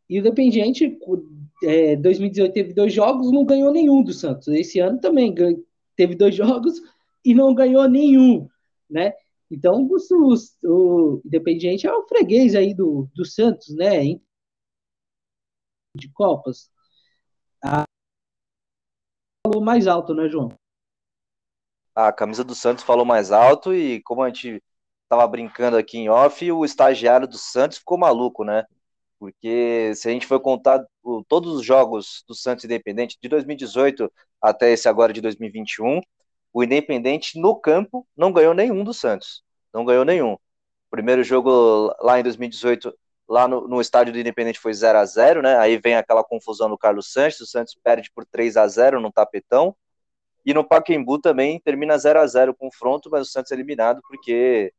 e 0.09 0.19
o 0.19 0.21
Independiente 0.21 0.99
é, 1.65 1.97
2018 1.97 2.53
teve 2.53 2.73
dois 2.75 2.93
jogos, 2.93 3.33
não 3.33 3.45
ganhou 3.45 3.73
nenhum 3.73 4.03
do 4.03 4.13
Santos. 4.13 4.49
Esse 4.49 4.79
ano 4.79 5.01
também 5.01 5.35
teve 5.97 6.15
dois 6.15 6.35
jogos 6.37 6.81
e 7.25 7.35
não 7.35 7.55
ganhou 7.55 7.89
nenhum, 7.89 8.47
né? 8.91 9.13
Então 9.53 9.87
o, 9.87 9.97
o, 9.97 10.35
o 10.65 11.23
Independiente 11.25 11.87
é 11.87 11.93
o 11.93 12.07
freguês 12.09 12.55
aí 12.55 12.75
do, 12.75 13.09
do 13.15 13.25
Santos, 13.25 13.75
né? 13.75 14.19
De 15.95 16.11
Copas 16.13 16.73
falou 19.53 19.63
mais 19.63 19.87
alto, 19.87 20.15
né, 20.15 20.29
João? 20.29 20.53
A 21.95 22.13
camisa 22.13 22.43
do 22.43 22.55
Santos 22.55 22.83
falou 22.83 23.05
mais 23.05 23.31
alto 23.31 23.75
e 23.75 24.01
como 24.03 24.23
a 24.23 24.29
gente 24.29 24.63
estava 25.03 25.27
brincando 25.27 25.77
aqui 25.77 25.99
em 25.99 26.09
off, 26.09 26.51
o 26.51 26.65
estagiário 26.65 27.29
do 27.29 27.37
Santos 27.37 27.79
ficou 27.79 27.99
maluco, 27.99 28.45
né? 28.45 28.65
Porque 29.19 29.95
se 29.95 30.09
a 30.09 30.13
gente 30.13 30.27
for 30.27 30.41
contar 30.41 30.85
todos 31.29 31.53
os 31.53 31.65
jogos 31.65 32.25
do 32.27 32.35
Santos 32.35 32.65
Independente 32.65 33.19
de 33.21 33.29
2018 33.29 34.11
até 34.41 34.73
esse 34.73 34.89
agora 34.89 35.13
de 35.13 35.21
2021, 35.21 36.01
o 36.53 36.63
Independente 36.63 37.39
no 37.41 37.55
campo 37.55 38.07
não 38.17 38.33
ganhou 38.33 38.55
nenhum 38.55 38.85
do 38.85 38.93
Santos. 38.93 39.43
Não 39.73 39.85
ganhou 39.85 40.05
nenhum. 40.05 40.37
Primeiro 40.91 41.25
jogo 41.25 41.95
lá 42.01 42.21
em 42.21 42.23
2018 42.23 42.93
lá 43.29 43.49
no, 43.49 43.67
no, 43.67 43.81
estádio 43.81 44.13
do 44.13 44.19
Independente 44.19 44.59
foi 44.59 44.75
0 44.75 44.99
a 44.99 45.05
0 45.05 45.43
né? 45.43 45.57
Aí 45.57 45.79
vem 45.79 45.97
aquela 45.97 46.23
confusão 46.23 46.69
do 46.69 46.77
Carlos 46.77 47.11
Santos, 47.11 47.41
o 47.41 47.47
Santos 47.47 47.75
perde 47.83 48.11
por 48.15 48.27
3 48.27 48.57
a 48.57 48.69
0 48.69 49.01
no 49.01 49.11
tapetão. 49.11 49.75
E 50.45 50.53
no 50.53 50.65
Pacaembu 50.65 51.19
também 51.19 51.61
termina 51.61 51.97
0 51.97 52.21
a 52.21 52.27
0 52.27 52.53
o 52.53 52.55
confronto, 52.55 53.09
mas 53.11 53.29
o 53.29 53.31
Santos 53.31 53.53
é 53.53 53.55
eliminado 53.55 54.03
porque 54.09 54.73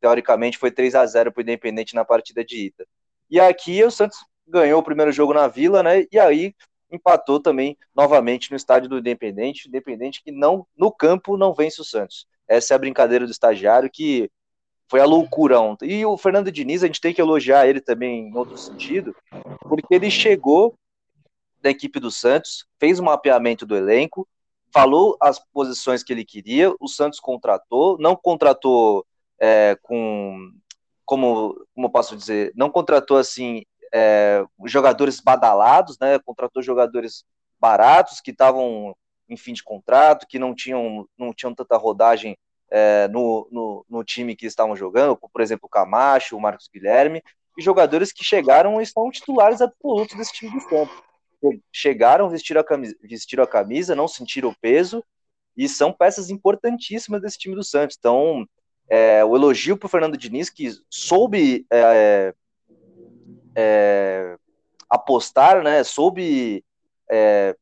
teoricamente 0.00 0.58
foi 0.58 0.70
3 0.70 0.94
a 0.94 1.06
0 1.06 1.32
para 1.32 1.40
o 1.40 1.42
Independente 1.42 1.94
na 1.94 2.04
partida 2.04 2.44
de 2.44 2.66
ida. 2.66 2.86
E 3.30 3.40
aqui 3.40 3.82
o 3.82 3.90
Santos 3.90 4.18
ganhou 4.46 4.80
o 4.80 4.84
primeiro 4.84 5.12
jogo 5.12 5.32
na 5.32 5.46
Vila, 5.46 5.82
né? 5.82 6.04
E 6.10 6.18
aí 6.18 6.54
empatou 6.90 7.40
também 7.40 7.76
novamente 7.94 8.50
no 8.50 8.56
estádio 8.56 8.88
do 8.88 8.98
Independente, 8.98 9.68
Independente 9.68 10.22
que 10.22 10.32
não 10.32 10.66
no 10.76 10.90
campo 10.90 11.36
não 11.36 11.54
vence 11.54 11.80
o 11.80 11.84
Santos. 11.84 12.26
Essa 12.46 12.74
é 12.74 12.76
a 12.76 12.78
brincadeira 12.78 13.26
do 13.26 13.30
estagiário 13.30 13.90
que 13.92 14.30
foi 14.88 15.00
a 15.00 15.04
loucura 15.04 15.60
ontem. 15.60 15.90
E 15.90 16.06
o 16.06 16.16
Fernando 16.16 16.50
Diniz, 16.50 16.82
a 16.82 16.86
gente 16.86 17.00
tem 17.00 17.12
que 17.12 17.20
elogiar 17.20 17.66
ele 17.66 17.80
também 17.80 18.28
em 18.28 18.36
outro 18.36 18.56
sentido, 18.56 19.14
porque 19.60 19.94
ele 19.94 20.10
chegou 20.10 20.74
da 21.60 21.70
equipe 21.70 22.00
do 22.00 22.10
Santos, 22.10 22.66
fez 22.78 22.98
um 22.98 23.04
mapeamento 23.04 23.66
do 23.66 23.76
elenco, 23.76 24.26
falou 24.72 25.16
as 25.20 25.38
posições 25.52 26.02
que 26.02 26.12
ele 26.12 26.24
queria, 26.24 26.72
o 26.80 26.88
Santos 26.88 27.20
contratou, 27.20 27.98
não 27.98 28.16
contratou 28.16 29.04
é, 29.38 29.76
com, 29.82 30.52
como, 31.04 31.66
como 31.74 31.90
posso 31.90 32.16
dizer, 32.16 32.52
não 32.54 32.70
contratou 32.70 33.16
assim 33.16 33.64
é, 33.92 34.44
jogadores 34.64 35.20
badalados, 35.20 35.98
né? 35.98 36.18
Contratou 36.18 36.62
jogadores 36.62 37.24
baratos 37.60 38.20
que 38.20 38.30
estavam 38.30 38.94
em 39.28 39.36
fim 39.36 39.52
de 39.52 39.62
contrato, 39.62 40.26
que 40.26 40.38
não 40.38 40.54
tinham, 40.54 41.06
não 41.18 41.32
tinham 41.34 41.54
tanta 41.54 41.76
rodagem 41.76 42.36
é, 42.70 43.08
no, 43.08 43.48
no, 43.50 43.86
no, 43.88 44.04
time 44.04 44.34
que 44.36 44.46
estavam 44.46 44.76
jogando, 44.76 45.16
por 45.16 45.40
exemplo, 45.40 45.66
o 45.66 45.68
Camacho, 45.68 46.36
o 46.36 46.40
Marcos 46.40 46.68
Guilherme, 46.72 47.22
e 47.56 47.62
jogadores 47.62 48.12
que 48.12 48.24
chegaram 48.24 48.80
e 48.80 48.84
estão 48.84 49.10
titulares 49.10 49.60
absolutos 49.60 50.16
desse 50.16 50.32
time 50.32 50.52
do 50.52 50.60
Santos. 50.60 51.02
Chegaram, 51.72 52.28
vestiram 52.28 52.60
a, 52.60 52.64
camisa, 52.64 52.96
vestiram 53.02 53.44
a 53.44 53.46
camisa, 53.46 53.94
não 53.94 54.08
sentiram 54.08 54.50
o 54.50 54.56
peso, 54.60 55.04
e 55.56 55.68
são 55.68 55.92
peças 55.92 56.30
importantíssimas 56.30 57.20
desse 57.20 57.38
time 57.38 57.54
do 57.54 57.64
Santos. 57.64 57.96
Então, 57.98 58.46
é, 58.88 59.24
o 59.24 59.36
elogio 59.36 59.76
para 59.76 59.86
o 59.86 59.90
Fernando 59.90 60.16
Diniz, 60.16 60.48
que 60.50 60.70
soube 60.88 61.66
é, 61.72 62.34
é, 63.60 64.36
apostar, 64.88 65.64
né, 65.64 65.82
soube 65.82 66.64
é, 67.10 67.56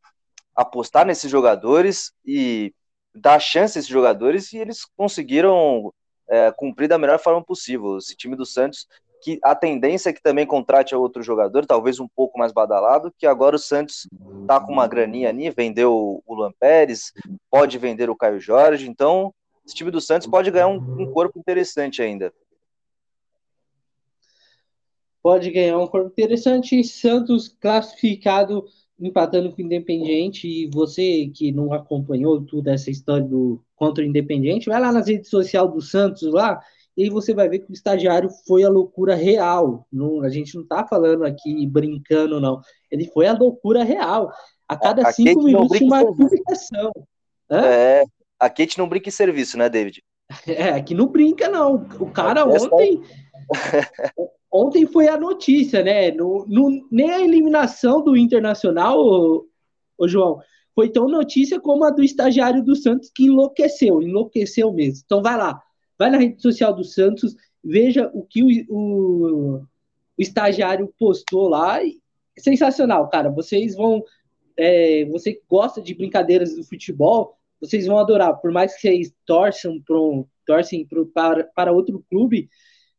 apostar 0.55 1.07
nesses 1.07 1.31
jogadores 1.31 2.13
e 2.23 2.75
dar 3.15 3.41
chance 3.41 3.79
a 3.79 3.81
esses 3.81 3.91
jogadores 3.91 4.53
e 4.53 4.59
eles 4.59 4.85
conseguiram 4.95 5.91
é, 6.29 6.53
cumprir 6.53 6.87
da 6.87 6.99
melhor 6.99 7.19
forma 7.19 7.43
possível. 7.43 7.97
Esse 7.97 8.15
time 8.15 8.37
do 8.37 8.45
Santos, 8.45 8.87
que 9.23 9.39
a 9.43 9.55
tendência 9.55 10.11
é 10.11 10.13
que 10.13 10.21
também 10.21 10.45
contrate 10.45 10.95
outro 10.95 11.23
jogador, 11.23 11.65
talvez 11.65 11.99
um 11.99 12.09
pouco 12.09 12.39
mais 12.39 12.53
badalado, 12.53 13.11
que 13.19 13.27
agora 13.27 13.57
o 13.57 13.59
Santos 13.59 14.07
tá 14.47 14.61
com 14.61 14.75
uma 14.75 14.87
graninha 14.87 15.31
ali, 15.31 15.49
vendeu 15.49 16.23
o 16.27 16.35
Luan 16.35 16.53
Pérez, 16.61 17.15
pode 17.51 17.79
vender 17.79 18.11
o 18.11 18.17
Caio 18.17 18.39
Jorge, 18.39 18.87
então 18.87 19.33
esse 19.65 19.75
time 19.75 19.91
do 19.91 20.01
Santos 20.01 20.27
pode 20.27 20.51
ganhar 20.51 20.69
um, 20.69 20.77
um 20.77 21.11
corpo 21.11 21.39
interessante 21.39 22.03
ainda. 22.03 22.35
Pode 25.27 25.51
ganhar 25.51 25.77
um 25.77 25.89
corpo 25.89 26.07
interessante. 26.07 26.85
Santos 26.85 27.49
classificado 27.49 28.65
empatando 28.97 29.51
com 29.51 29.61
o 29.61 29.65
Independiente, 29.65 30.47
e 30.47 30.71
você 30.71 31.27
que 31.35 31.51
não 31.51 31.73
acompanhou 31.73 32.41
toda 32.47 32.73
essa 32.73 32.93
história 32.93 33.27
do 33.27 33.61
contra 33.75 34.05
o 34.05 34.07
Independiente, 34.07 34.69
vai 34.69 34.81
lá 34.81 34.93
nas 34.93 35.09
redes 35.09 35.29
sociais 35.29 35.69
do 35.69 35.83
Santos 35.83 36.33
lá, 36.33 36.61
e 36.97 37.03
aí 37.03 37.11
você 37.11 37.35
vai 37.35 37.49
ver 37.49 37.59
que 37.59 37.73
o 37.73 37.75
estagiário 37.75 38.31
foi 38.47 38.63
a 38.63 38.69
loucura 38.69 39.17
real. 39.17 39.85
Não, 39.93 40.23
a 40.23 40.29
gente 40.29 40.55
não 40.55 40.65
tá 40.65 40.87
falando 40.87 41.25
aqui 41.25 41.67
brincando, 41.67 42.41
não. 42.41 42.61
Ele 42.89 43.07
foi 43.07 43.27
a 43.27 43.37
loucura 43.37 43.83
real. 43.83 44.31
A 44.69 44.77
cada 44.77 45.09
a 45.09 45.13
cinco 45.13 45.41
Kate 45.41 45.45
minutos 45.45 45.81
uma 45.81 46.07
publicação. 46.07 46.93
É, 47.51 48.05
a 48.39 48.49
Kate 48.49 48.79
não 48.79 48.89
brinca 48.89 49.09
em 49.09 49.13
serviço, 49.13 49.59
né, 49.59 49.69
David? 49.69 50.05
É, 50.47 50.69
aqui 50.69 50.95
não 50.95 51.09
brinca, 51.09 51.49
não. 51.49 51.85
O 51.99 52.13
cara 52.13 52.47
ontem. 52.47 53.03
ontem 54.57 54.87
foi 54.87 55.09
a 55.09 55.19
notícia, 55.19 55.83
né? 55.83 56.11
No, 56.11 56.45
no, 56.47 56.87
nem 56.91 57.11
a 57.11 57.21
eliminação 57.21 58.03
do 58.03 58.17
Internacional, 58.17 58.99
ô, 58.99 59.47
ô 59.99 60.09
João, 60.09 60.41
foi 60.75 60.91
tão 60.91 61.09
notícia 61.09 61.61
como 61.61 61.85
a 61.85 61.91
do 61.91 62.03
estagiário 62.03 62.63
do 62.63 62.77
Santos 62.77 63.11
que 63.15 63.25
enlouqueceu, 63.25 64.03
enlouqueceu 64.03 64.73
mesmo. 64.73 65.03
Então 65.05 65.23
vai 65.23 65.37
lá, 65.37 65.63
vai 65.99 66.11
na 66.11 66.19
rede 66.19 66.41
social 66.41 66.75
do 66.75 66.85
Santos, 66.85 67.35
veja 67.65 68.11
o 68.13 68.23
que 68.23 68.43
o, 68.43 68.75
o, 68.75 69.57
o 69.57 69.67
estagiário 70.19 70.93
postou 70.99 71.49
lá. 71.49 71.81
Sensacional, 72.39 73.09
cara. 73.09 73.31
Vocês 73.31 73.75
vão. 73.75 74.03
É, 74.59 75.05
você 75.07 75.41
gosta 75.49 75.83
de 75.83 75.95
brincadeiras 75.95 76.55
do 76.55 76.65
futebol, 76.65 77.37
vocês 77.61 77.87
vão 77.87 77.99
adorar. 77.99 78.39
Por 78.41 78.51
mais 78.51 78.75
que 78.75 78.81
vocês 78.81 79.13
torçam, 79.25 79.81
pro, 79.83 80.27
torcem 80.47 80.87
pro, 80.87 81.07
para, 81.07 81.45
para 81.45 81.73
outro 81.73 82.05
clube, 82.11 82.49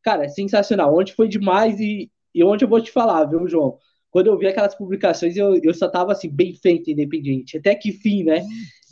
cara, 0.04 0.26
é 0.26 0.30
sensacional. 0.30 0.96
Onde 0.96 1.14
foi 1.14 1.28
demais 1.28 1.80
e, 1.80 2.12
e 2.34 2.44
onde 2.44 2.66
eu 2.66 2.70
vou 2.70 2.82
te 2.82 2.92
falar, 2.92 3.26
viu, 3.26 3.48
João? 3.48 3.78
Quando 4.10 4.28
eu 4.28 4.38
vi 4.38 4.48
aquelas 4.48 4.76
publicações, 4.76 5.36
eu, 5.36 5.60
eu 5.62 5.74
só 5.74 5.88
tava 5.90 6.12
assim, 6.12 6.30
bem 6.30 6.54
feito, 6.54 6.90
independente. 6.90 7.58
Até 7.58 7.76
que 7.76 7.92
fim, 7.92 8.24
né? 8.24 8.44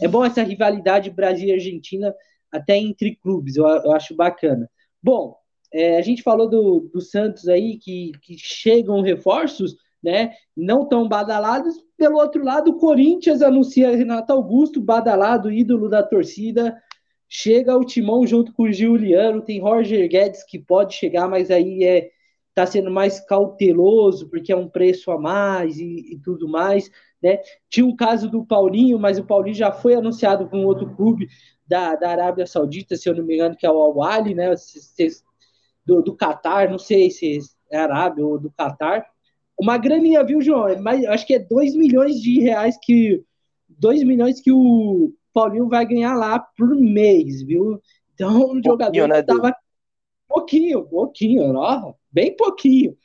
É 0.01 0.07
bom 0.07 0.23
essa 0.23 0.43
rivalidade 0.43 1.09
Brasil 1.09 1.47
e 1.47 1.53
Argentina, 1.53 2.13
até 2.51 2.77
entre 2.77 3.15
clubes, 3.15 3.55
eu, 3.55 3.65
eu 3.65 3.91
acho 3.91 4.15
bacana. 4.15 4.69
Bom, 5.01 5.35
é, 5.73 5.97
a 5.97 6.01
gente 6.01 6.21
falou 6.21 6.49
do, 6.49 6.89
do 6.93 7.01
Santos 7.01 7.47
aí, 7.47 7.77
que, 7.77 8.11
que 8.21 8.37
chegam 8.37 9.01
reforços, 9.01 9.75
né? 10.03 10.33
Não 10.55 10.87
tão 10.87 11.07
badalados. 11.07 11.75
Pelo 11.97 12.17
outro 12.17 12.43
lado, 12.43 12.71
o 12.71 12.77
Corinthians 12.77 13.41
anuncia 13.41 13.95
Renato 13.95 14.31
Augusto, 14.31 14.81
badalado, 14.81 15.51
ídolo 15.51 15.89
da 15.89 16.03
torcida. 16.03 16.77
Chega 17.37 17.75
o 17.75 17.83
Timão 17.83 18.25
junto 18.25 18.53
com 18.53 18.63
o 18.63 18.71
Juliano, 18.71 19.41
tem 19.41 19.59
Roger 19.59 20.07
Guedes 20.07 20.41
que 20.41 20.57
pode 20.57 20.95
chegar, 20.95 21.27
mas 21.27 21.51
aí 21.51 21.83
é 21.83 22.09
tá 22.53 22.65
sendo 22.65 22.89
mais 22.89 23.19
cauteloso 23.19 24.29
porque 24.29 24.53
é 24.53 24.55
um 24.55 24.69
preço 24.69 25.11
a 25.11 25.19
mais 25.19 25.77
e, 25.77 26.13
e 26.13 26.19
tudo 26.23 26.47
mais, 26.47 26.89
né? 27.21 27.39
Tinha 27.69 27.85
um 27.85 27.93
caso 27.93 28.29
do 28.29 28.45
Paulinho, 28.45 28.97
mas 28.97 29.19
o 29.19 29.25
Paulinho 29.25 29.53
já 29.53 29.69
foi 29.69 29.95
anunciado 29.95 30.47
com 30.47 30.59
um 30.59 30.65
outro 30.65 30.95
clube 30.95 31.27
da, 31.67 31.97
da 31.97 32.09
Arábia 32.09 32.47
Saudita, 32.47 32.95
se 32.95 33.09
eu 33.09 33.13
não 33.13 33.25
me 33.25 33.35
engano, 33.35 33.57
que 33.57 33.65
é 33.65 33.69
o 33.69 33.81
Al-Wali, 33.81 34.33
né? 34.33 34.55
Do, 35.85 36.01
do 36.01 36.15
Qatar, 36.15 36.71
não 36.71 36.79
sei 36.79 37.11
se 37.11 37.39
é 37.69 37.77
Arábia 37.77 38.25
ou 38.25 38.39
do 38.39 38.49
Qatar. 38.49 39.05
Uma 39.59 39.77
graninha, 39.77 40.23
viu, 40.23 40.41
João? 40.41 40.81
Mas 40.81 41.03
acho 41.03 41.27
que 41.27 41.33
é 41.33 41.39
2 41.39 41.75
milhões 41.75 42.21
de 42.21 42.39
reais 42.39 42.77
que 42.81 43.25
2 43.67 44.03
milhões 44.03 44.39
que 44.39 44.53
o 44.53 45.13
Paulinho 45.35 45.67
vai 45.67 45.85
ganhar 45.85 46.15
lá 46.15 46.39
por 46.39 46.73
mês, 46.73 47.41
viu? 47.41 47.81
Então, 48.13 48.53
o 48.53 48.63
jogador 48.63 49.09
né, 49.09 49.21
tava 49.21 49.53
pouquinho, 50.29 50.85
pouquinho, 50.85 51.53
ó, 51.55 51.93
bem 52.09 52.33
pouquinho. 52.33 52.97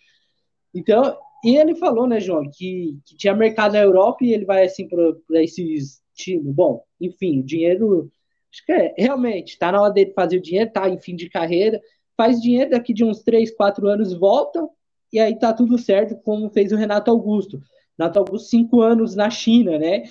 Então, 0.73 1.19
e 1.45 1.57
ele 1.57 1.75
falou, 1.75 2.07
né, 2.07 2.21
João, 2.21 2.49
que, 2.49 2.97
que 3.05 3.17
tinha 3.17 3.35
mercado 3.35 3.73
na 3.73 3.81
Europa 3.81 4.25
e 4.25 4.33
ele 4.33 4.45
vai 4.45 4.65
assim 4.65 4.87
para 4.87 5.43
esses 5.43 6.01
times. 6.15 6.55
Bom, 6.55 6.85
enfim, 7.01 7.41
o 7.41 7.43
dinheiro, 7.43 8.13
acho 8.53 8.65
que 8.65 8.71
é, 8.71 8.95
realmente, 8.97 9.59
tá 9.59 9.73
na 9.73 9.83
hora 9.83 9.93
dele 9.93 10.13
fazer 10.13 10.39
o 10.39 10.43
dinheiro, 10.43 10.71
tá 10.71 10.89
em 10.89 11.01
fim 11.01 11.17
de 11.17 11.29
carreira, 11.29 11.81
faz 12.17 12.41
dinheiro, 12.41 12.71
daqui 12.71 12.95
de 12.95 13.03
uns 13.05 13.25
3, 13.25 13.51
4 13.57 13.89
anos 13.89 14.13
volta, 14.13 14.69
e 15.13 15.19
aí 15.19 15.37
tá 15.37 15.53
tudo 15.53 15.77
certo, 15.77 16.17
como 16.23 16.49
fez 16.51 16.71
o 16.71 16.77
Renato 16.77 17.11
Augusto. 17.11 17.61
Renato 17.99 18.21
Augusto, 18.21 18.49
cinco 18.49 18.81
anos 18.81 19.17
na 19.17 19.29
China, 19.29 19.77
né? 19.77 20.05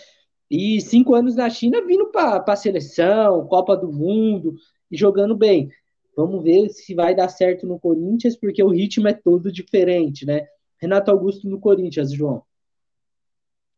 E 0.50 0.82
cinco 0.82 1.14
anos 1.14 1.36
na 1.36 1.50
China 1.50 1.86
vindo 1.86 2.08
para 2.08 2.44
a 2.46 2.56
seleção, 2.56 3.46
Copa 3.48 3.78
do 3.78 3.92
Mundo, 3.92 4.56
e 4.90 4.98
jogando 4.98 5.36
bem. 5.36 5.70
Vamos 6.16 6.44
ver 6.44 6.70
se 6.70 6.96
vai 6.96 7.16
dar 7.16 7.30
certo 7.30 7.68
no 7.68 7.80
Corinthians, 7.80 8.36
porque 8.36 8.64
o 8.64 8.70
ritmo 8.70 9.08
é 9.08 9.14
todo 9.14 9.52
diferente, 9.52 10.26
né? 10.26 10.48
Renato 10.78 11.12
Augusto 11.12 11.48
no 11.48 11.60
Corinthians, 11.60 12.12
João. 12.12 12.44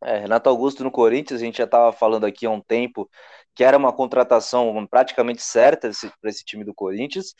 É, 0.03 0.19
Renato 0.19 0.49
Augusto 0.49 0.83
no 0.83 0.89
Corinthians, 0.89 1.41
a 1.41 1.45
gente 1.45 1.59
já 1.59 1.65
estava 1.65 1.91
falando 1.91 2.25
aqui 2.25 2.45
há 2.45 2.49
um 2.49 2.61
tempo 2.61 3.09
que 3.53 3.63
era 3.63 3.77
uma 3.77 3.93
contratação 3.93 4.87
praticamente 4.87 5.43
certa 5.43 5.91
para 6.19 6.29
esse 6.29 6.43
time 6.43 6.63
do 6.63 6.73
Corinthians. 6.73 7.35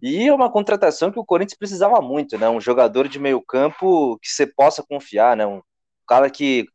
E 0.00 0.28
é 0.28 0.32
uma 0.32 0.52
contratação 0.52 1.10
que 1.10 1.18
o 1.18 1.24
Corinthians 1.24 1.58
precisava 1.58 2.00
muito, 2.00 2.38
né? 2.38 2.48
Um 2.48 2.60
jogador 2.60 3.08
de 3.08 3.18
meio 3.18 3.40
campo 3.42 4.18
que 4.18 4.28
você 4.28 4.46
possa 4.46 4.84
confiar, 4.86 5.36
né? 5.36 5.46
Um 5.46 5.62
cara 6.06 6.30
que 6.30 6.66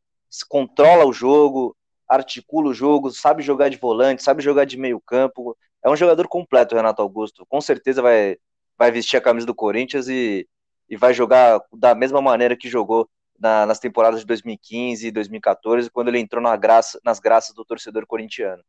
controla 0.49 1.05
o 1.05 1.13
jogo, 1.13 1.75
articula 2.11 2.69
o 2.69 2.73
jogo, 2.73 3.09
sabe 3.09 3.41
jogar 3.41 3.69
de 3.69 3.77
volante, 3.77 4.21
sabe 4.21 4.43
jogar 4.43 4.65
de 4.65 4.77
meio 4.77 4.99
campo, 4.99 5.57
é 5.83 5.89
um 5.89 5.95
jogador 5.95 6.27
completo, 6.27 6.75
Renato 6.75 7.01
Augusto. 7.01 7.45
Com 7.47 7.61
certeza 7.61 8.01
vai, 8.01 8.37
vai 8.77 8.91
vestir 8.91 9.17
a 9.17 9.21
camisa 9.21 9.47
do 9.47 9.55
Corinthians 9.55 10.07
e, 10.09 10.47
e 10.89 10.97
vai 10.97 11.13
jogar 11.13 11.61
da 11.71 11.95
mesma 11.95 12.21
maneira 12.21 12.55
que 12.55 12.69
jogou 12.69 13.09
na, 13.39 13.65
nas 13.65 13.79
temporadas 13.79 14.19
de 14.19 14.25
2015 14.25 15.07
e 15.07 15.11
2014, 15.11 15.89
quando 15.89 16.09
ele 16.09 16.19
entrou 16.19 16.43
na 16.43 16.55
graça, 16.55 16.99
nas 17.03 17.19
graças 17.19 17.55
do 17.55 17.65
torcedor 17.65 18.05
corintiano. 18.05 18.63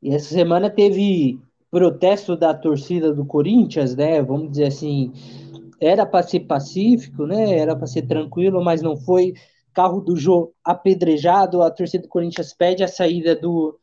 E 0.00 0.14
essa 0.14 0.32
semana 0.32 0.70
teve 0.70 1.40
protesto 1.70 2.36
da 2.36 2.54
torcida 2.54 3.12
do 3.12 3.24
Corinthians, 3.24 3.96
né? 3.96 4.22
Vamos 4.22 4.50
dizer 4.50 4.66
assim, 4.66 5.12
era 5.80 6.06
para 6.06 6.26
ser 6.26 6.40
pacífico, 6.40 7.26
né? 7.26 7.58
Era 7.58 7.74
para 7.74 7.86
ser 7.86 8.02
tranquilo, 8.02 8.62
mas 8.62 8.80
não 8.80 8.96
foi. 8.96 9.34
Carro 9.78 10.00
do 10.00 10.16
Jô 10.16 10.52
apedrejado, 10.64 11.62
a 11.62 11.70
torcida 11.70 12.02
do 12.02 12.08
Corinthians 12.08 12.52
pede 12.52 12.82
a 12.82 12.88
saída 12.88 13.36
do, 13.36 13.78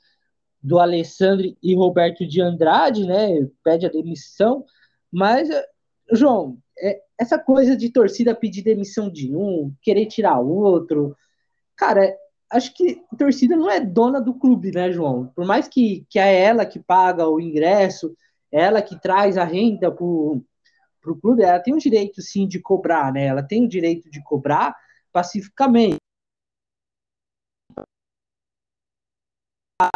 do 0.61 0.77
Alessandro 0.77 1.55
e 1.63 1.73
Roberto 1.73 2.27
de 2.27 2.41
Andrade, 2.41 3.07
né? 3.07 3.47
Pede 3.63 3.85
a 3.85 3.89
demissão, 3.89 4.65
mas, 5.09 5.47
João, 6.11 6.57
é, 6.77 6.99
essa 7.17 7.39
coisa 7.39 7.77
de 7.77 7.89
torcida 7.89 8.35
pedir 8.35 8.61
demissão 8.61 9.09
de 9.09 9.33
um, 9.33 9.73
querer 9.81 10.05
tirar 10.07 10.37
outro, 10.37 11.15
cara, 11.77 12.13
acho 12.51 12.73
que 12.73 13.01
a 13.13 13.15
torcida 13.15 13.55
não 13.55 13.71
é 13.71 13.79
dona 13.79 14.19
do 14.19 14.33
clube, 14.33 14.73
né, 14.73 14.91
João? 14.91 15.31
Por 15.33 15.45
mais 15.45 15.69
que, 15.69 16.05
que 16.09 16.19
é 16.19 16.41
ela 16.41 16.65
que 16.65 16.77
paga 16.77 17.25
o 17.25 17.39
ingresso, 17.39 18.13
ela 18.51 18.81
que 18.81 18.99
traz 18.99 19.37
a 19.37 19.45
renda 19.45 19.89
para 19.89 20.03
o 20.03 20.43
clube, 21.21 21.43
ela 21.43 21.61
tem 21.61 21.73
o 21.73 21.79
direito, 21.79 22.21
sim, 22.21 22.45
de 22.45 22.59
cobrar, 22.59 23.13
né? 23.13 23.27
Ela 23.27 23.41
tem 23.41 23.63
o 23.63 23.69
direito 23.69 24.11
de 24.11 24.21
cobrar 24.21 24.75
pacificamente. 25.15 25.95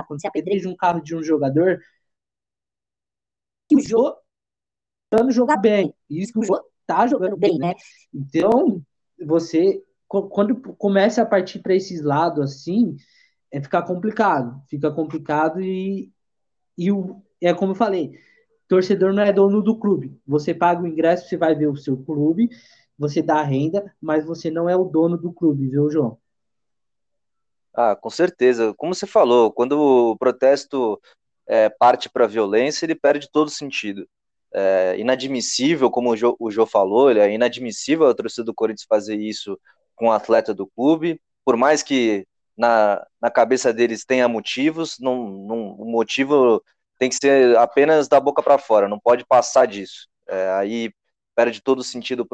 quando 0.07 0.21
você 0.21 0.27
apedreja 0.27 0.69
um 0.69 0.75
carro 0.75 1.01
de 1.01 1.15
um 1.15 1.21
jogador, 1.21 1.79
que 3.67 3.75
o 3.75 3.81
jogo 3.81 4.17
tá 5.09 5.29
jogar 5.29 5.57
bem. 5.57 5.93
Isso 6.09 6.31
que 6.31 6.39
o 6.39 6.43
jogo 6.43 6.63
tá 6.87 7.05
jogando 7.05 7.35
bem, 7.35 7.57
né? 7.57 7.73
Então, 8.13 8.81
você, 9.25 9.83
quando 10.07 10.55
começa 10.75 11.21
a 11.21 11.25
partir 11.25 11.59
para 11.59 11.75
esses 11.75 12.01
lados 12.01 12.39
assim, 12.39 12.95
é 13.51 13.61
ficar 13.61 13.83
complicado. 13.83 14.61
Fica 14.69 14.89
complicado 14.91 15.61
e, 15.61 16.11
e 16.77 16.91
o, 16.91 17.21
é 17.41 17.53
como 17.53 17.71
eu 17.71 17.75
falei, 17.75 18.17
torcedor 18.69 19.13
não 19.13 19.23
é 19.23 19.33
dono 19.33 19.61
do 19.61 19.77
clube. 19.77 20.17
Você 20.25 20.53
paga 20.53 20.81
o 20.81 20.87
ingresso, 20.87 21.27
você 21.27 21.37
vai 21.37 21.55
ver 21.55 21.67
o 21.67 21.75
seu 21.75 21.97
clube, 21.97 22.49
você 22.99 23.21
dá 23.21 23.41
renda, 23.41 23.95
mas 24.01 24.25
você 24.25 24.51
não 24.51 24.67
é 24.69 24.75
o 24.75 24.83
dono 24.83 25.17
do 25.17 25.31
clube, 25.31 25.69
viu, 25.69 25.89
João? 25.89 26.17
Ah, 27.73 27.95
com 27.95 28.09
certeza. 28.09 28.73
Como 28.75 28.93
você 28.93 29.07
falou, 29.07 29.51
quando 29.53 29.79
o 29.79 30.17
protesto 30.17 30.99
é, 31.47 31.69
parte 31.69 32.09
para 32.09 32.25
a 32.25 32.27
violência, 32.27 32.85
ele 32.85 32.95
perde 32.95 33.29
todo 33.31 33.49
sentido. 33.49 34.05
É 34.53 34.97
inadmissível, 34.99 35.89
como 35.89 36.11
o 36.11 36.17
Jô, 36.17 36.35
o 36.39 36.51
Jô 36.51 36.65
falou, 36.65 37.09
é 37.09 37.31
inadmissível 37.31 38.07
a 38.07 38.13
torcida 38.13 38.43
do 38.43 38.53
Corinthians 38.53 38.87
fazer 38.89 39.15
isso 39.15 39.57
com 39.95 40.05
o 40.05 40.09
um 40.09 40.11
atleta 40.11 40.53
do 40.53 40.67
clube, 40.67 41.21
por 41.45 41.55
mais 41.55 41.81
que 41.81 42.25
na, 42.57 43.05
na 43.21 43.31
cabeça 43.31 43.71
deles 43.71 44.03
tenha 44.03 44.27
motivos, 44.27 44.97
não, 44.99 45.29
não, 45.29 45.71
o 45.73 45.85
motivo 45.85 46.61
tem 46.97 47.09
que 47.09 47.15
ser 47.15 47.55
apenas 47.57 48.07
da 48.07 48.19
boca 48.19 48.43
para 48.43 48.57
fora, 48.57 48.89
não 48.89 48.99
pode 48.99 49.25
passar 49.25 49.65
disso. 49.65 50.07
É, 50.27 50.51
aí 50.51 50.91
perde 51.39 51.61
todo 51.61 51.81
sentido 51.85 52.27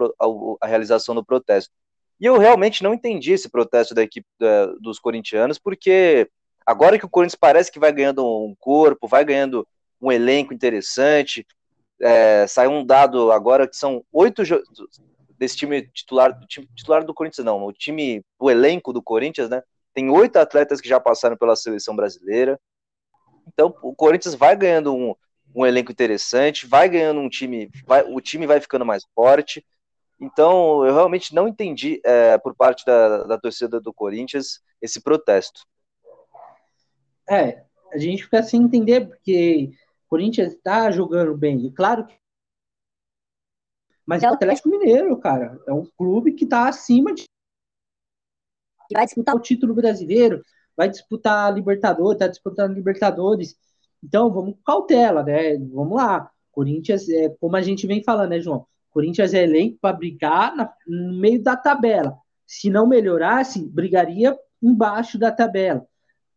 a, 0.60 0.66
realização 0.66 1.14
do 1.14 1.24
protesto. 1.24 1.72
E 2.20 2.26
eu 2.26 2.40
realmente 2.40 2.82
não 2.82 2.92
entendi 2.92 3.34
esse 3.34 3.48
protesto 3.48 3.94
da 3.94 4.02
equipe 4.02 4.26
da, 4.40 4.66
dos 4.80 4.98
corintianos, 4.98 5.60
porque 5.60 6.28
agora 6.66 6.98
que 6.98 7.06
o 7.06 7.10
Corinthians 7.10 7.38
parece 7.40 7.72
que 7.72 7.78
vai 7.78 7.92
ganhando 7.92 8.26
um 8.26 8.56
corpo, 8.60 9.08
vai 9.08 9.24
ganhando 9.24 9.68
um 10.02 10.12
elenco 10.12 10.56
interessante, 10.56 11.46
é, 12.02 12.48
saiu 12.48 12.72
um 12.72 12.84
dado 12.84 13.32
agora 13.32 13.68
que 13.68 13.78
são 13.78 14.04
oito 14.12 14.42
desse 15.38 15.56
time 15.56 15.88
titular, 15.94 16.36
time 16.48 16.68
titular 16.76 17.06
do 17.06 17.14
Corinthians 17.14 17.46
não, 17.46 17.64
o 17.64 17.72
time, 17.72 18.24
o 18.40 18.50
elenco 18.50 18.92
do 18.92 19.04
Corinthians, 19.04 19.50
né? 19.50 19.62
Tem 19.94 20.10
oito 20.10 20.38
atletas 20.38 20.82
que 20.82 20.90
já 20.90 21.00
passaram 21.00 21.38
pela 21.38 21.56
seleção 21.56 21.96
brasileira. 21.96 22.60
Então 23.48 23.72
o 23.84 23.94
Corinthians 23.94 24.34
vai 24.34 24.56
ganhando 24.56 24.96
um, 24.96 25.14
um 25.56 25.66
elenco 25.66 25.92
interessante, 25.92 26.68
vai 26.68 26.90
ganhando 26.90 27.20
um 27.20 27.30
time, 27.30 27.70
vai, 27.86 28.04
o 28.04 28.20
time 28.20 28.46
vai 28.46 28.60
ficando 28.60 28.86
mais 28.86 29.04
forte. 29.16 29.66
Então, 30.20 30.86
eu 30.86 30.94
realmente 30.94 31.34
não 31.34 31.48
entendi 31.48 32.02
é, 32.04 32.38
por 32.38 32.56
parte 32.56 32.86
da, 32.86 33.24
da 33.24 33.38
torcida 33.38 33.80
do 33.80 33.94
Corinthians 33.94 34.62
esse 34.82 35.02
protesto. 35.02 35.62
É, 37.30 37.64
a 37.92 37.98
gente 37.98 38.24
fica 38.24 38.44
sem 38.44 38.62
entender, 38.62 39.08
porque 39.08 39.72
o 40.06 40.10
Corinthians 40.10 40.54
está 40.54 40.92
jogando 40.92 41.36
bem, 41.36 41.66
e 41.66 41.72
claro 41.72 42.06
que. 42.06 42.16
Mas 44.06 44.22
é 44.22 44.30
o 44.30 44.34
Atlético 44.34 44.70
Mineiro, 44.70 45.18
cara. 45.18 45.60
É 45.68 45.74
um 45.74 45.86
clube 45.98 46.34
que 46.34 46.44
está 46.44 46.68
acima 46.68 47.14
de. 47.14 47.24
Que 48.88 48.94
vai 48.94 49.06
disputar 49.06 49.36
o 49.36 49.40
título 49.40 49.74
brasileiro. 49.74 50.44
vai 50.78 50.88
disputar 50.88 51.52
Libertadores, 51.54 52.20
tá 52.20 52.28
disputando 52.28 52.74
Libertadores. 52.74 53.58
Então, 54.06 54.32
vamos 54.32 54.56
com 54.56 54.62
cautela, 54.64 55.24
né? 55.24 55.58
Vamos 55.58 55.98
lá. 55.98 56.30
Corinthians, 56.52 57.10
é, 57.10 57.30
como 57.40 57.56
a 57.56 57.62
gente 57.62 57.88
vem 57.88 58.04
falando, 58.04 58.30
né, 58.30 58.40
João? 58.40 58.66
Corinthians 58.92 59.34
é 59.34 59.44
elenco 59.44 59.78
para 59.82 59.96
brigar 59.96 60.56
na, 60.56 60.72
no 60.88 61.20
meio 61.20 61.42
da 61.42 61.58
tabela. 61.58 62.16
Se 62.46 62.70
não 62.70 62.88
melhorasse, 62.88 63.68
brigaria 63.68 64.38
embaixo 64.62 65.18
da 65.18 65.32
tabela. 65.32 65.86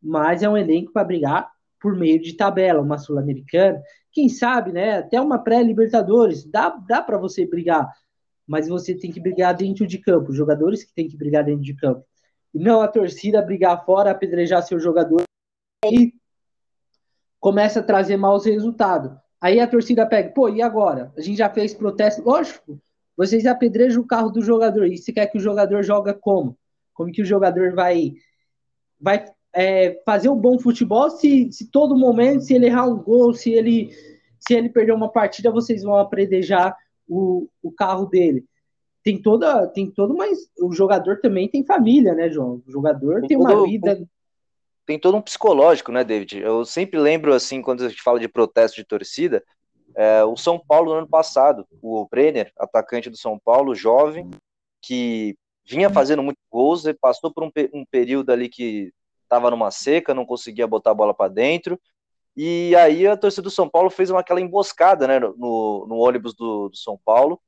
Mas 0.03 0.43
é 0.43 0.49
um 0.49 0.57
elenco 0.57 0.93
para 0.93 1.05
brigar 1.05 1.51
por 1.81 1.95
meio 1.95 2.21
de 2.21 2.33
tabela, 2.33 2.81
uma 2.81 2.99
sul-americana, 2.99 3.81
quem 4.11 4.29
sabe, 4.29 4.73
né? 4.73 4.99
Até 4.99 5.21
uma 5.21 5.39
pré-Libertadores, 5.39 6.45
dá, 6.45 6.71
dá 6.71 7.01
para 7.01 7.19
você 7.19 7.47
brigar, 7.47 7.89
mas 8.47 8.67
você 8.67 8.95
tem 8.95 9.13
que 9.13 9.21
brigar 9.21 9.55
dentro 9.55 9.87
de 9.87 9.99
campo, 9.99 10.33
jogadores 10.33 10.83
que 10.83 10.93
tem 10.93 11.07
que 11.07 11.17
brigar 11.17 11.45
dentro 11.45 11.63
de 11.63 11.77
campo. 11.77 12.05
E 12.53 12.59
não 12.59 12.81
a 12.81 12.89
torcida 12.89 13.41
brigar 13.43 13.85
fora, 13.85 14.11
apedrejar 14.11 14.63
seu 14.63 14.81
jogador 14.81 15.23
e 15.85 16.13
começa 17.41 17.81
a 17.81 17.83
trazer 17.83 18.17
maus 18.17 18.45
resultados. 18.45 19.13
Aí 19.41 19.61
a 19.61 19.67
torcida 19.67 20.07
pega, 20.07 20.31
pô, 20.31 20.49
e 20.49 20.61
agora? 20.61 21.13
A 21.17 21.21
gente 21.21 21.39
já 21.39 21.49
fez 21.49 21.73
protesto, 21.73 22.23
lógico, 22.23 22.81
vocês 23.17 23.47
apedrejam 23.47 24.03
o 24.03 24.07
carro 24.07 24.31
do 24.31 24.43
jogador, 24.43 24.87
e 24.87 24.97
você 24.97 25.13
quer 25.13 25.27
que 25.27 25.39
o 25.39 25.41
jogador 25.41 25.83
joga 25.83 26.13
como? 26.15 26.57
Como 26.93 27.13
que 27.13 27.23
o 27.23 27.27
jogador 27.27 27.75
vai 27.75 28.15
vai 29.01 29.25
é, 29.55 30.01
fazer 30.05 30.29
um 30.29 30.37
bom 30.37 30.59
futebol 30.59 31.09
se, 31.11 31.51
se 31.53 31.71
todo 31.71 31.97
momento, 31.97 32.43
se 32.43 32.55
ele 32.55 32.67
errar 32.67 32.87
um 32.87 33.03
gol, 33.03 33.33
se 33.33 33.51
ele 33.51 33.91
se 34.41 34.55
ele 34.55 34.69
perder 34.69 34.93
uma 34.93 35.11
partida, 35.11 35.51
vocês 35.51 35.83
vão 35.83 35.97
apredejar 35.97 36.77
o, 37.09 37.49
o 37.63 37.73
carro 37.73 38.07
dele. 38.07 38.45
Tem 39.03 39.21
toda, 39.21 39.67
tem 39.69 39.91
todo, 39.91 40.15
mas 40.17 40.39
o 40.61 40.73
jogador 40.73 41.21
também 41.21 41.49
tem 41.49 41.65
família, 41.65 42.15
né, 42.15 42.29
João? 42.29 42.63
O 42.67 42.71
jogador 42.71 43.21
tem, 43.21 43.29
tem 43.29 43.37
uma 43.37 43.65
vida. 43.65 44.09
Tem 44.89 44.99
todo 44.99 45.19
um 45.19 45.21
psicológico, 45.21 45.93
né, 45.93 46.03
David? 46.03 46.39
Eu 46.39 46.65
sempre 46.65 46.99
lembro, 46.99 47.35
assim, 47.35 47.61
quando 47.61 47.85
a 47.85 47.91
gente 47.91 48.01
fala 48.01 48.19
de 48.19 48.27
protesto 48.27 48.75
de 48.75 48.85
torcida, 48.85 49.45
é, 49.95 50.25
o 50.25 50.35
São 50.35 50.59
Paulo 50.59 50.93
no 50.93 50.99
ano 51.01 51.07
passado, 51.07 51.67
o 51.83 52.09
Brenner, 52.11 52.51
atacante 52.59 53.11
do 53.11 53.17
São 53.19 53.39
Paulo, 53.39 53.75
jovem, 53.75 54.31
que 54.81 55.37
vinha 55.63 55.91
fazendo 55.91 56.23
muitos 56.23 56.43
gols, 56.51 56.87
ele 56.87 56.97
passou 56.99 57.31
por 57.31 57.45
um, 57.45 57.51
um 57.75 57.85
período 57.85 58.33
ali 58.33 58.49
que 58.49 58.91
estava 59.25 59.51
numa 59.51 59.71
seca, 59.71 60.15
não 60.15 60.25
conseguia 60.25 60.67
botar 60.67 60.93
a 60.93 60.95
bola 60.95 61.13
para 61.13 61.31
dentro. 61.31 61.79
E 62.35 62.75
aí 62.75 63.07
a 63.07 63.15
torcida 63.15 63.43
do 63.43 63.51
São 63.51 63.69
Paulo 63.69 63.91
fez 63.91 64.09
uma, 64.09 64.21
aquela 64.21 64.41
emboscada 64.41 65.07
né, 65.07 65.21
no, 65.21 65.87
no 65.87 65.97
ônibus 65.97 66.35
do, 66.35 66.71
do 66.71 66.77
São 66.79 66.99
Paulo. 67.05 67.39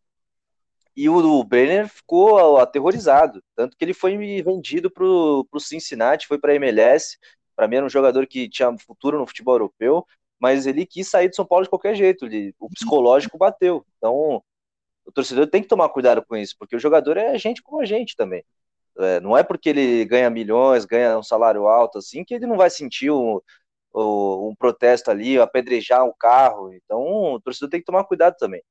E 0.96 1.08
o, 1.08 1.16
o 1.16 1.44
Brenner 1.44 1.88
ficou 1.88 2.58
aterrorizado, 2.58 3.42
tanto 3.54 3.76
que 3.76 3.84
ele 3.84 3.94
foi 3.94 4.16
vendido 4.42 4.90
para 4.90 5.04
o 5.04 5.60
Cincinnati, 5.60 6.26
foi 6.26 6.38
para 6.38 6.52
a 6.52 6.56
MLS. 6.56 7.18
Para 7.56 7.68
mim 7.68 7.76
era 7.76 7.86
um 7.86 7.90
jogador 7.90 8.26
que 8.26 8.48
tinha 8.48 8.76
futuro 8.78 9.18
no 9.18 9.26
futebol 9.26 9.54
europeu, 9.54 10.04
mas 10.38 10.66
ele 10.66 10.86
quis 10.86 11.08
sair 11.08 11.28
de 11.28 11.36
São 11.36 11.46
Paulo 11.46 11.64
de 11.64 11.70
qualquer 11.70 11.94
jeito. 11.94 12.26
Ele, 12.26 12.54
o 12.58 12.68
psicológico 12.68 13.38
bateu. 13.38 13.84
Então 13.98 14.42
o 15.04 15.12
torcedor 15.12 15.46
tem 15.48 15.62
que 15.62 15.68
tomar 15.68 15.88
cuidado 15.88 16.24
com 16.24 16.36
isso, 16.36 16.56
porque 16.58 16.76
o 16.76 16.80
jogador 16.80 17.16
é 17.16 17.36
gente 17.38 17.62
como 17.62 17.80
a 17.80 17.84
gente 17.84 18.16
também. 18.16 18.44
É, 18.98 19.20
não 19.20 19.36
é 19.36 19.42
porque 19.42 19.68
ele 19.68 20.04
ganha 20.04 20.30
milhões, 20.30 20.84
ganha 20.84 21.18
um 21.18 21.22
salário 21.22 21.66
alto 21.66 21.98
assim, 21.98 22.24
que 22.24 22.34
ele 22.34 22.46
não 22.46 22.56
vai 22.56 22.70
sentir 22.70 23.10
um, 23.10 23.40
um, 23.94 24.54
protesto 24.58 25.10
ali, 25.10 25.38
apedrejar 25.38 26.04
o 26.04 26.10
um 26.10 26.14
carro. 26.18 26.72
Então, 26.74 27.34
o 27.34 27.40
torcedor 27.40 27.70
tem 27.70 27.80
que 27.80 27.86
tomar 27.86 28.04
cuidado 28.04 28.36
também. 28.38 28.62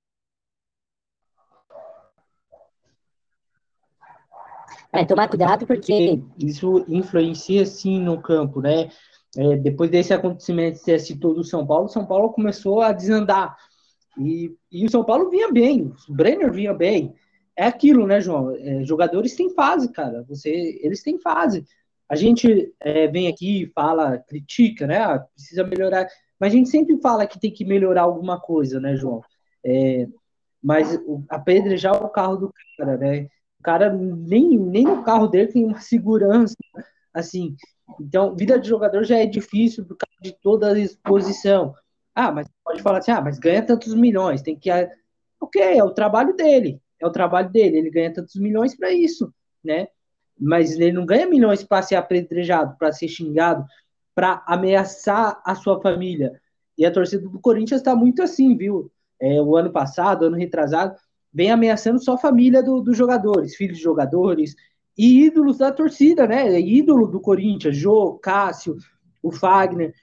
É, 4.91 5.05
tomar 5.05 5.27
cuidado 5.27 5.67
porque 5.67 6.21
isso 6.37 6.83
influencia 6.87 7.65
sim 7.65 7.99
no 7.99 8.21
campo, 8.21 8.61
né? 8.61 8.89
É, 9.37 9.57
depois 9.57 9.91
desse 9.91 10.13
acontecimento 10.13 10.79
que 10.79 10.85
você 10.85 10.97
citou 10.97 11.35
do 11.35 11.43
São 11.43 11.65
Paulo, 11.65 11.87
São 11.87 12.05
Paulo 12.05 12.33
começou 12.33 12.81
a 12.81 12.91
desandar. 12.91 13.55
E, 14.17 14.55
e 14.71 14.85
o 14.85 14.89
São 14.89 15.03
Paulo 15.03 15.29
vinha 15.29 15.51
bem, 15.51 15.93
o 16.09 16.13
Brenner 16.13 16.51
vinha 16.51 16.73
bem 16.73 17.15
é 17.59 17.65
aquilo, 17.65 18.07
né, 18.07 18.21
João? 18.21 18.55
É, 18.55 18.85
jogadores 18.85 19.35
têm 19.35 19.53
fase, 19.53 19.91
cara. 19.91 20.23
Você, 20.29 20.79
eles 20.81 21.03
têm 21.03 21.19
fase. 21.19 21.65
A 22.07 22.15
gente 22.15 22.73
é, 22.79 23.05
vem 23.07 23.27
aqui, 23.27 23.69
fala, 23.75 24.17
critica, 24.17 24.87
né? 24.87 24.97
Ah, 24.97 25.19
precisa 25.19 25.65
melhorar. 25.65 26.07
Mas 26.39 26.53
a 26.53 26.55
gente 26.55 26.69
sempre 26.69 26.97
fala 27.01 27.27
que 27.27 27.37
tem 27.37 27.51
que 27.51 27.65
melhorar 27.65 28.03
alguma 28.03 28.39
coisa, 28.39 28.79
né, 28.79 28.95
João? 28.95 29.21
É, 29.61 30.07
mas 30.63 30.97
apedrejar 31.27 32.01
o 32.01 32.07
carro 32.07 32.37
do 32.37 32.53
cara, 32.77 32.97
né? 32.97 33.27
O 33.59 33.63
cara 33.63 33.91
nem, 33.91 34.57
nem 34.57 34.83
no 34.83 35.03
carro 35.03 35.27
dele 35.27 35.51
tem 35.51 35.65
uma 35.65 35.79
segurança, 35.81 36.55
assim. 37.13 37.55
Então, 37.99 38.35
vida 38.35 38.59
de 38.59 38.67
jogador 38.67 39.03
já 39.03 39.17
é 39.17 39.25
difícil 39.25 39.85
por 39.85 39.97
causa 39.97 40.17
de 40.21 40.31
toda 40.41 40.73
a 40.73 40.79
exposição. 40.79 41.73
Ah, 42.15 42.31
mas 42.31 42.47
pode 42.63 42.81
falar 42.81 42.99
assim, 42.99 43.11
ah, 43.11 43.21
mas 43.21 43.39
ganha 43.39 43.65
tantos 43.65 43.93
milhões, 43.93 44.41
tem 44.41 44.57
que. 44.57 44.69
Ok, 45.39 45.61
é 45.61 45.83
o 45.83 45.91
trabalho 45.91 46.35
dele 46.35 46.81
é 46.99 47.07
o 47.07 47.11
trabalho 47.11 47.49
dele, 47.49 47.77
ele 47.77 47.89
ganha 47.89 48.13
tantos 48.13 48.35
milhões 48.35 48.75
para 48.75 48.91
isso, 48.91 49.33
né? 49.63 49.87
Mas 50.37 50.73
ele 50.73 50.91
não 50.91 51.05
ganha 51.05 51.27
milhões 51.27 51.63
para 51.63 51.81
ser 51.81 51.95
apedrejado, 51.95 52.77
para 52.77 52.91
ser 52.91 53.07
xingado, 53.07 53.65
para 54.13 54.43
ameaçar 54.45 55.41
a 55.45 55.55
sua 55.55 55.81
família. 55.81 56.39
E 56.77 56.85
a 56.85 56.91
torcida 56.91 57.27
do 57.27 57.39
Corinthians 57.39 57.81
está 57.81 57.95
muito 57.95 58.21
assim, 58.21 58.55
viu? 58.55 58.91
É, 59.21 59.41
o 59.41 59.55
ano 59.55 59.71
passado, 59.71 60.25
ano 60.25 60.37
retrasado, 60.37 60.95
vem 61.33 61.51
ameaçando 61.51 62.03
só 62.03 62.13
a 62.13 62.17
família 62.17 62.63
do, 62.63 62.81
dos 62.81 62.97
jogadores, 62.97 63.55
filhos 63.55 63.77
de 63.77 63.83
jogadores 63.83 64.55
e 64.97 65.25
ídolos 65.25 65.57
da 65.57 65.71
torcida, 65.71 66.27
né? 66.27 66.47
É 66.53 66.59
ídolo 66.59 67.07
do 67.07 67.21
Corinthians, 67.21 67.77
Jô, 67.77 68.15
Cássio, 68.15 68.77
o 69.21 69.31
Fagner. 69.31 69.93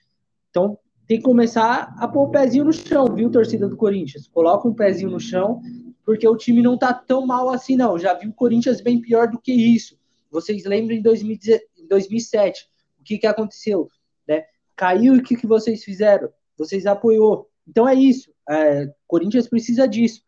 Então 0.50 0.78
tem 1.06 1.18
que 1.18 1.24
começar 1.24 1.94
a 1.98 2.08
pôr 2.08 2.24
o 2.24 2.30
pezinho 2.30 2.64
no 2.64 2.72
chão, 2.72 3.06
viu, 3.14 3.30
torcida 3.30 3.68
do 3.68 3.76
Corinthians? 3.76 4.26
Coloca 4.28 4.66
um 4.66 4.74
pezinho 4.74 5.10
no 5.10 5.20
chão 5.20 5.60
porque 6.04 6.26
o 6.26 6.36
time 6.36 6.62
não 6.62 6.78
tá 6.78 6.94
tão 6.94 7.26
mal 7.26 7.50
assim, 7.50 7.76
não. 7.76 7.98
Já 7.98 8.14
vi 8.14 8.28
o 8.28 8.32
Corinthians 8.32 8.80
bem 8.80 9.00
pior 9.00 9.28
do 9.28 9.40
que 9.40 9.52
isso. 9.52 9.98
Vocês 10.30 10.64
lembram 10.64 10.96
em 10.96 11.02
2007 11.02 12.68
o 13.00 13.04
que, 13.04 13.18
que 13.18 13.26
aconteceu? 13.26 13.88
Né? 14.26 14.44
Caiu 14.76 15.16
e 15.16 15.18
o 15.18 15.22
que, 15.22 15.36
que 15.36 15.46
vocês 15.46 15.82
fizeram? 15.82 16.28
Vocês 16.56 16.86
apoiou. 16.86 17.48
Então 17.66 17.88
é 17.88 17.94
isso. 17.94 18.30
É, 18.48 18.88
Corinthians 19.06 19.48
precisa 19.48 19.86
disso. 19.86 20.22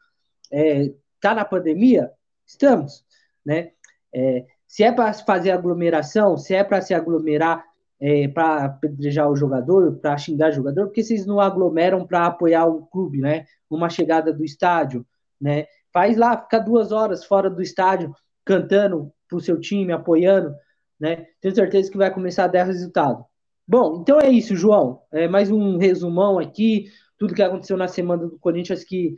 É, 0.52 0.92
tá 1.20 1.34
na 1.34 1.44
pandemia? 1.44 2.10
Estamos. 2.46 3.04
Né? 3.44 3.72
É, 4.14 4.46
se 4.66 4.82
é 4.82 4.92
para 4.92 5.12
fazer 5.12 5.50
aglomeração, 5.50 6.36
se 6.36 6.54
é 6.54 6.62
para 6.62 6.80
se 6.80 6.94
aglomerar 6.94 7.64
é, 8.00 8.28
para 8.28 8.66
apedrejar 8.66 9.28
o 9.28 9.36
jogador, 9.36 9.96
para 9.96 10.16
xingar 10.16 10.50
o 10.50 10.54
jogador, 10.54 10.86
porque 10.86 11.02
vocês 11.02 11.26
não 11.26 11.40
aglomeram 11.40 12.06
para 12.06 12.26
apoiar 12.26 12.66
o 12.66 12.86
clube, 12.86 13.18
né? 13.18 13.44
Uma 13.68 13.90
chegada 13.90 14.32
do 14.32 14.44
estádio, 14.44 15.04
né? 15.40 15.66
Faz 15.92 16.16
lá, 16.16 16.40
fica 16.40 16.60
duas 16.60 16.92
horas 16.92 17.24
fora 17.24 17.50
do 17.50 17.60
estádio, 17.60 18.14
cantando 18.44 19.12
pro 19.28 19.40
seu 19.40 19.58
time, 19.58 19.92
apoiando, 19.92 20.54
né? 20.98 21.26
Tenho 21.40 21.54
certeza 21.54 21.90
que 21.90 21.98
vai 21.98 22.12
começar 22.12 22.44
a 22.44 22.48
dar 22.48 22.64
resultado. 22.64 23.24
Bom, 23.66 24.00
então 24.00 24.20
é 24.20 24.30
isso, 24.30 24.56
João. 24.56 25.02
É 25.12 25.28
mais 25.28 25.50
um 25.50 25.76
resumão 25.76 26.38
aqui, 26.38 26.86
tudo 27.18 27.34
que 27.34 27.42
aconteceu 27.42 27.76
na 27.76 27.88
semana 27.88 28.26
do 28.26 28.38
Corinthians 28.38 28.84
que, 28.84 29.14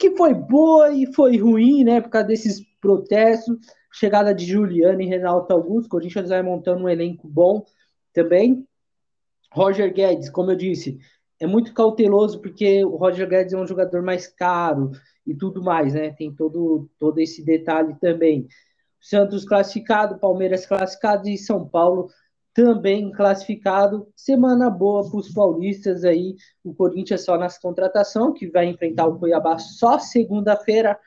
que 0.00 0.16
foi 0.16 0.34
boa 0.34 0.90
e 0.90 1.12
foi 1.14 1.36
ruim, 1.36 1.84
né? 1.84 2.00
Por 2.00 2.08
causa 2.08 2.26
desses 2.26 2.60
protestos. 2.80 3.56
Chegada 3.92 4.34
de 4.34 4.46
Juliano 4.46 5.00
e 5.00 5.06
Renato 5.06 5.52
Augusto, 5.52 5.86
o 5.86 5.90
Corinthians 5.90 6.30
vai 6.30 6.42
montando 6.42 6.84
um 6.84 6.88
elenco 6.88 7.28
bom 7.28 7.64
também. 8.12 8.66
Roger 9.52 9.92
Guedes, 9.92 10.30
como 10.30 10.52
eu 10.52 10.56
disse, 10.56 10.98
é 11.40 11.46
muito 11.46 11.74
cauteloso 11.74 12.40
porque 12.40 12.84
o 12.84 12.96
Roger 12.96 13.28
Guedes 13.28 13.52
é 13.52 13.58
um 13.58 13.66
jogador 13.66 14.00
mais 14.00 14.28
caro, 14.28 14.92
e 15.26 15.34
tudo 15.34 15.62
mais, 15.62 15.94
né? 15.94 16.10
Tem 16.10 16.34
todo, 16.34 16.88
todo 16.98 17.18
esse 17.20 17.44
detalhe 17.44 17.94
também. 18.00 18.48
Santos 19.00 19.44
classificado, 19.44 20.18
Palmeiras 20.18 20.66
classificado 20.66 21.28
e 21.28 21.38
São 21.38 21.66
Paulo 21.66 22.08
também 22.54 23.10
classificado. 23.10 24.08
Semana 24.14 24.68
boa 24.70 25.08
para 25.08 25.18
os 25.18 25.32
paulistas 25.32 26.04
aí. 26.04 26.36
O 26.64 26.74
Corinthians 26.74 27.24
só 27.24 27.38
nas 27.38 27.58
contratação, 27.58 28.32
que 28.32 28.48
vai 28.48 28.66
enfrentar 28.66 29.06
o 29.06 29.18
Cuiabá 29.18 29.58
só 29.58 29.98
segunda-feira. 29.98 30.98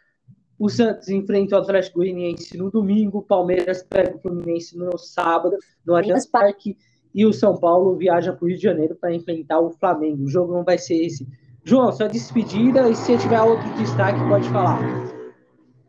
O 0.58 0.70
Santos 0.70 1.10
enfrenta 1.10 1.56
o 1.56 1.60
Atlético 1.60 2.00
Goianiense 2.00 2.58
no 2.58 2.72
domingo. 2.72 3.20
O 3.20 3.24
Palmeiras 3.24 3.84
pega 3.84 4.16
o 4.16 4.20
Fluminense 4.20 4.78
no 4.78 4.98
sábado, 4.98 5.58
no 5.86 5.96
Allianz 5.96 6.26
Parque. 6.26 6.78
E 7.14 7.26
o 7.26 7.34
São 7.34 7.58
Paulo 7.58 7.96
viaja 7.96 8.34
para 8.34 8.44
o 8.44 8.48
Rio 8.48 8.58
de 8.58 8.64
Janeiro 8.64 8.96
para 8.96 9.14
enfrentar 9.14 9.60
o 9.60 9.72
Flamengo. 9.72 10.24
O 10.24 10.28
jogo 10.28 10.54
não 10.54 10.64
vai 10.64 10.78
ser 10.78 10.96
esse 10.96 11.28
João, 11.66 11.94
sua 11.94 12.10
despedida 12.10 12.90
e 12.90 12.96
se 12.96 13.18
tiver 13.18 13.42
outro 13.42 13.74
destaque, 13.76 14.20
pode 14.28 14.50
falar. 14.50 15.13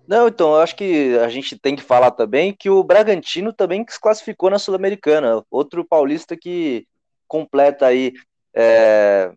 Não, 0.07 0.29
então, 0.29 0.55
eu 0.55 0.61
acho 0.61 0.77
que 0.77 1.17
a 1.19 1.29
gente 1.29 1.59
tem 1.59 1.75
que 1.75 1.83
falar 1.83 2.11
também 2.11 2.55
que 2.55 2.69
o 2.69 2.85
Bragantino 2.85 3.53
também 3.53 3.85
se 3.89 3.99
classificou 3.99 4.51
na 4.51 4.59
Sul-Americana, 4.59 5.45
outro 5.51 5.85
paulista 5.85 6.37
que 6.37 6.87
completa 7.27 7.87
aí 7.87 8.13
é, 8.55 9.33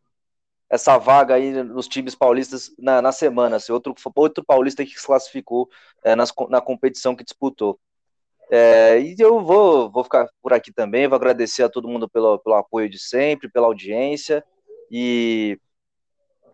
essa 0.70 0.98
vaga 0.98 1.36
aí 1.36 1.64
nos 1.64 1.88
times 1.88 2.16
paulistas 2.16 2.72
na, 2.78 3.02
na 3.02 3.12
semana, 3.12 3.56
assim, 3.56 3.72
outro, 3.72 3.96
outro 4.16 4.44
paulista 4.44 4.86
que 4.86 5.00
se 5.00 5.06
classificou 5.06 5.70
é, 6.04 6.16
nas, 6.16 6.34
na 6.50 6.60
competição 6.60 7.16
que 7.16 7.24
disputou. 7.24 7.80
É, 8.50 9.00
e 9.00 9.16
eu 9.18 9.42
vou, 9.42 9.90
vou 9.90 10.04
ficar 10.04 10.28
por 10.42 10.54
aqui 10.54 10.72
também, 10.72 11.08
vou 11.08 11.16
agradecer 11.16 11.64
a 11.64 11.70
todo 11.70 11.88
mundo 11.88 12.10
pelo, 12.10 12.40
pelo 12.40 12.56
apoio 12.56 12.90
de 12.90 13.00
sempre, 13.00 13.50
pela 13.50 13.68
audiência, 13.68 14.44
e, 14.92 15.60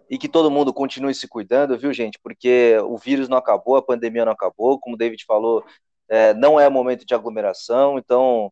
e 0.09 0.17
que 0.17 0.27
todo 0.27 0.51
mundo 0.51 0.73
continue 0.73 1.13
se 1.13 1.27
cuidando, 1.27 1.77
viu, 1.77 1.93
gente? 1.93 2.19
Porque 2.21 2.77
o 2.83 2.97
vírus 2.97 3.27
não 3.27 3.37
acabou, 3.37 3.75
a 3.75 3.81
pandemia 3.81 4.25
não 4.25 4.31
acabou, 4.31 4.79
como 4.79 4.95
o 4.95 4.97
David 4.97 5.23
falou, 5.25 5.63
é, 6.07 6.33
não 6.33 6.59
é 6.59 6.69
momento 6.69 7.05
de 7.05 7.13
aglomeração, 7.13 7.97
então 7.97 8.51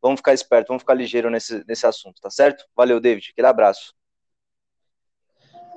vamos 0.00 0.20
ficar 0.20 0.34
esperto, 0.34 0.68
vamos 0.68 0.82
ficar 0.82 0.94
ligeiro 0.94 1.30
nesse, 1.30 1.64
nesse 1.66 1.86
assunto, 1.86 2.20
tá 2.20 2.30
certo? 2.30 2.64
Valeu, 2.74 3.00
David, 3.00 3.30
aquele 3.32 3.46
abraço. 3.46 3.94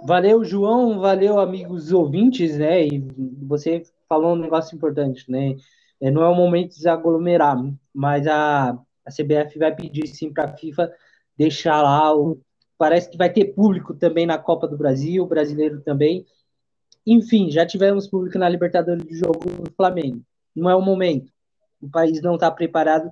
Valeu, 0.03 0.43
João, 0.43 0.99
valeu, 0.99 1.39
amigos 1.39 1.91
ouvintes, 1.91 2.57
né? 2.57 2.85
E 2.85 2.99
você 3.47 3.83
falou 4.07 4.33
um 4.33 4.39
negócio 4.39 4.75
importante, 4.75 5.29
né? 5.29 5.55
É, 5.99 6.11
não 6.11 6.21
é 6.21 6.29
o 6.29 6.35
momento 6.35 6.69
de 6.69 6.75
desaglomerar, 6.75 7.57
mas 7.93 8.27
a, 8.27 8.71
a 9.05 9.11
CBF 9.11 9.57
vai 9.57 9.75
pedir 9.75 10.07
sim 10.07 10.31
para 10.31 10.45
a 10.45 10.55
FIFA 10.55 10.91
deixar 11.37 11.81
lá 11.81 12.15
o. 12.15 12.39
Parece 12.77 13.09
que 13.09 13.17
vai 13.17 13.31
ter 13.31 13.53
público 13.53 13.93
também 13.93 14.25
na 14.25 14.37
Copa 14.37 14.67
do 14.67 14.77
Brasil, 14.77 15.25
brasileiro 15.25 15.81
também. 15.81 16.25
Enfim, 17.05 17.49
já 17.49 17.65
tivemos 17.65 18.07
público 18.07 18.37
na 18.37 18.49
Libertadores 18.49 19.03
do 19.03 19.15
jogo 19.15 19.63
do 19.63 19.71
Flamengo. 19.75 20.21
Não 20.55 20.69
é 20.69 20.75
o 20.75 20.81
momento. 20.81 21.31
O 21.81 21.89
país 21.89 22.21
não 22.21 22.35
está 22.35 22.49
preparado 22.49 23.11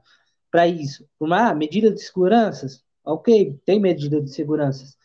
para 0.51 0.67
isso. 0.67 1.07
Uma 1.19 1.53
medida 1.53 1.91
de 1.91 2.01
seguranças, 2.01 2.83
ok, 3.05 3.59
tem 3.65 3.79
medida 3.79 4.21
de 4.21 4.29
seguranças, 4.29 4.95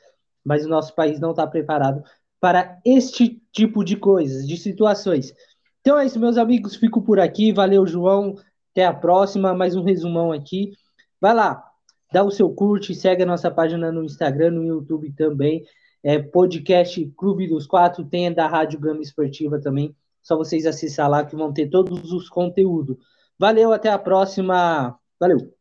mas 0.45 0.65
o 0.65 0.69
nosso 0.69 0.95
país 0.95 1.21
não 1.21 1.31
está 1.31 1.47
preparado 1.47 2.03
para 2.41 2.81
este 2.85 3.41
tipo 3.53 3.85
de 3.85 3.97
coisas, 3.97 4.47
de 4.47 4.57
situações. 4.57 5.35
Então 5.81 5.99
é 5.99 6.07
isso, 6.07 6.21
meus 6.21 6.37
amigos. 6.37 6.77
Fico 6.77 7.03
por 7.03 7.19
aqui. 7.19 7.53
Valeu, 7.53 7.87
João. 7.87 8.37
Até 8.73 8.87
a 8.87 8.93
próxima. 8.93 9.55
Mais 9.55 9.75
um 9.75 9.83
resumão 9.83 10.33
aqui. 10.33 10.73
Vai 11.21 11.35
lá, 11.35 11.68
dá 12.13 12.23
o 12.25 12.31
seu 12.31 12.51
curte, 12.51 12.95
segue 12.95 13.23
a 13.23 13.27
nossa 13.27 13.51
página 13.51 13.93
no 13.93 14.05
Instagram, 14.05 14.53
no 14.53 14.65
YouTube 14.65 15.13
também. 15.17 15.65
É 16.03 16.19
podcast 16.19 17.05
Clube 17.17 17.49
dos 17.49 17.67
Quatro, 17.67 18.05
tem 18.05 18.33
da 18.33 18.47
Rádio 18.47 18.79
Gama 18.79 19.03
Esportiva 19.03 19.61
também. 19.61 19.95
Só 20.23 20.37
vocês 20.37 20.67
acessar 20.67 21.09
lá 21.09 21.25
que 21.25 21.35
vão 21.35 21.53
ter 21.53 21.69
todos 21.69 22.13
os 22.13 22.29
conteúdos. 22.29 22.97
Valeu, 23.39 23.73
até 23.73 23.91
a 23.91 23.99
próxima. 23.99 24.97
Valeu. 25.19 25.53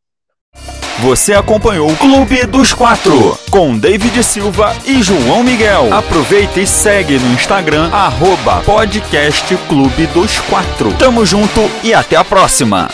Você 1.00 1.34
acompanhou 1.34 1.92
o 1.92 1.96
Clube 1.96 2.44
dos 2.48 2.74
Quatro 2.74 3.38
com 3.52 3.78
David 3.78 4.24
Silva 4.24 4.76
e 4.84 5.04
João 5.04 5.44
Miguel. 5.44 5.94
Aproveita 5.94 6.60
e 6.60 6.66
segue 6.66 7.20
no 7.20 7.34
Instagram 7.34 7.90
arroba 7.92 8.64
podcast 8.64 9.56
Clube 9.70 10.08
dos 10.08 10.40
Quatro. 10.40 10.92
Tamo 10.98 11.24
junto 11.24 11.62
e 11.84 11.94
até 11.94 12.16
a 12.16 12.26
próxima. 12.26 12.88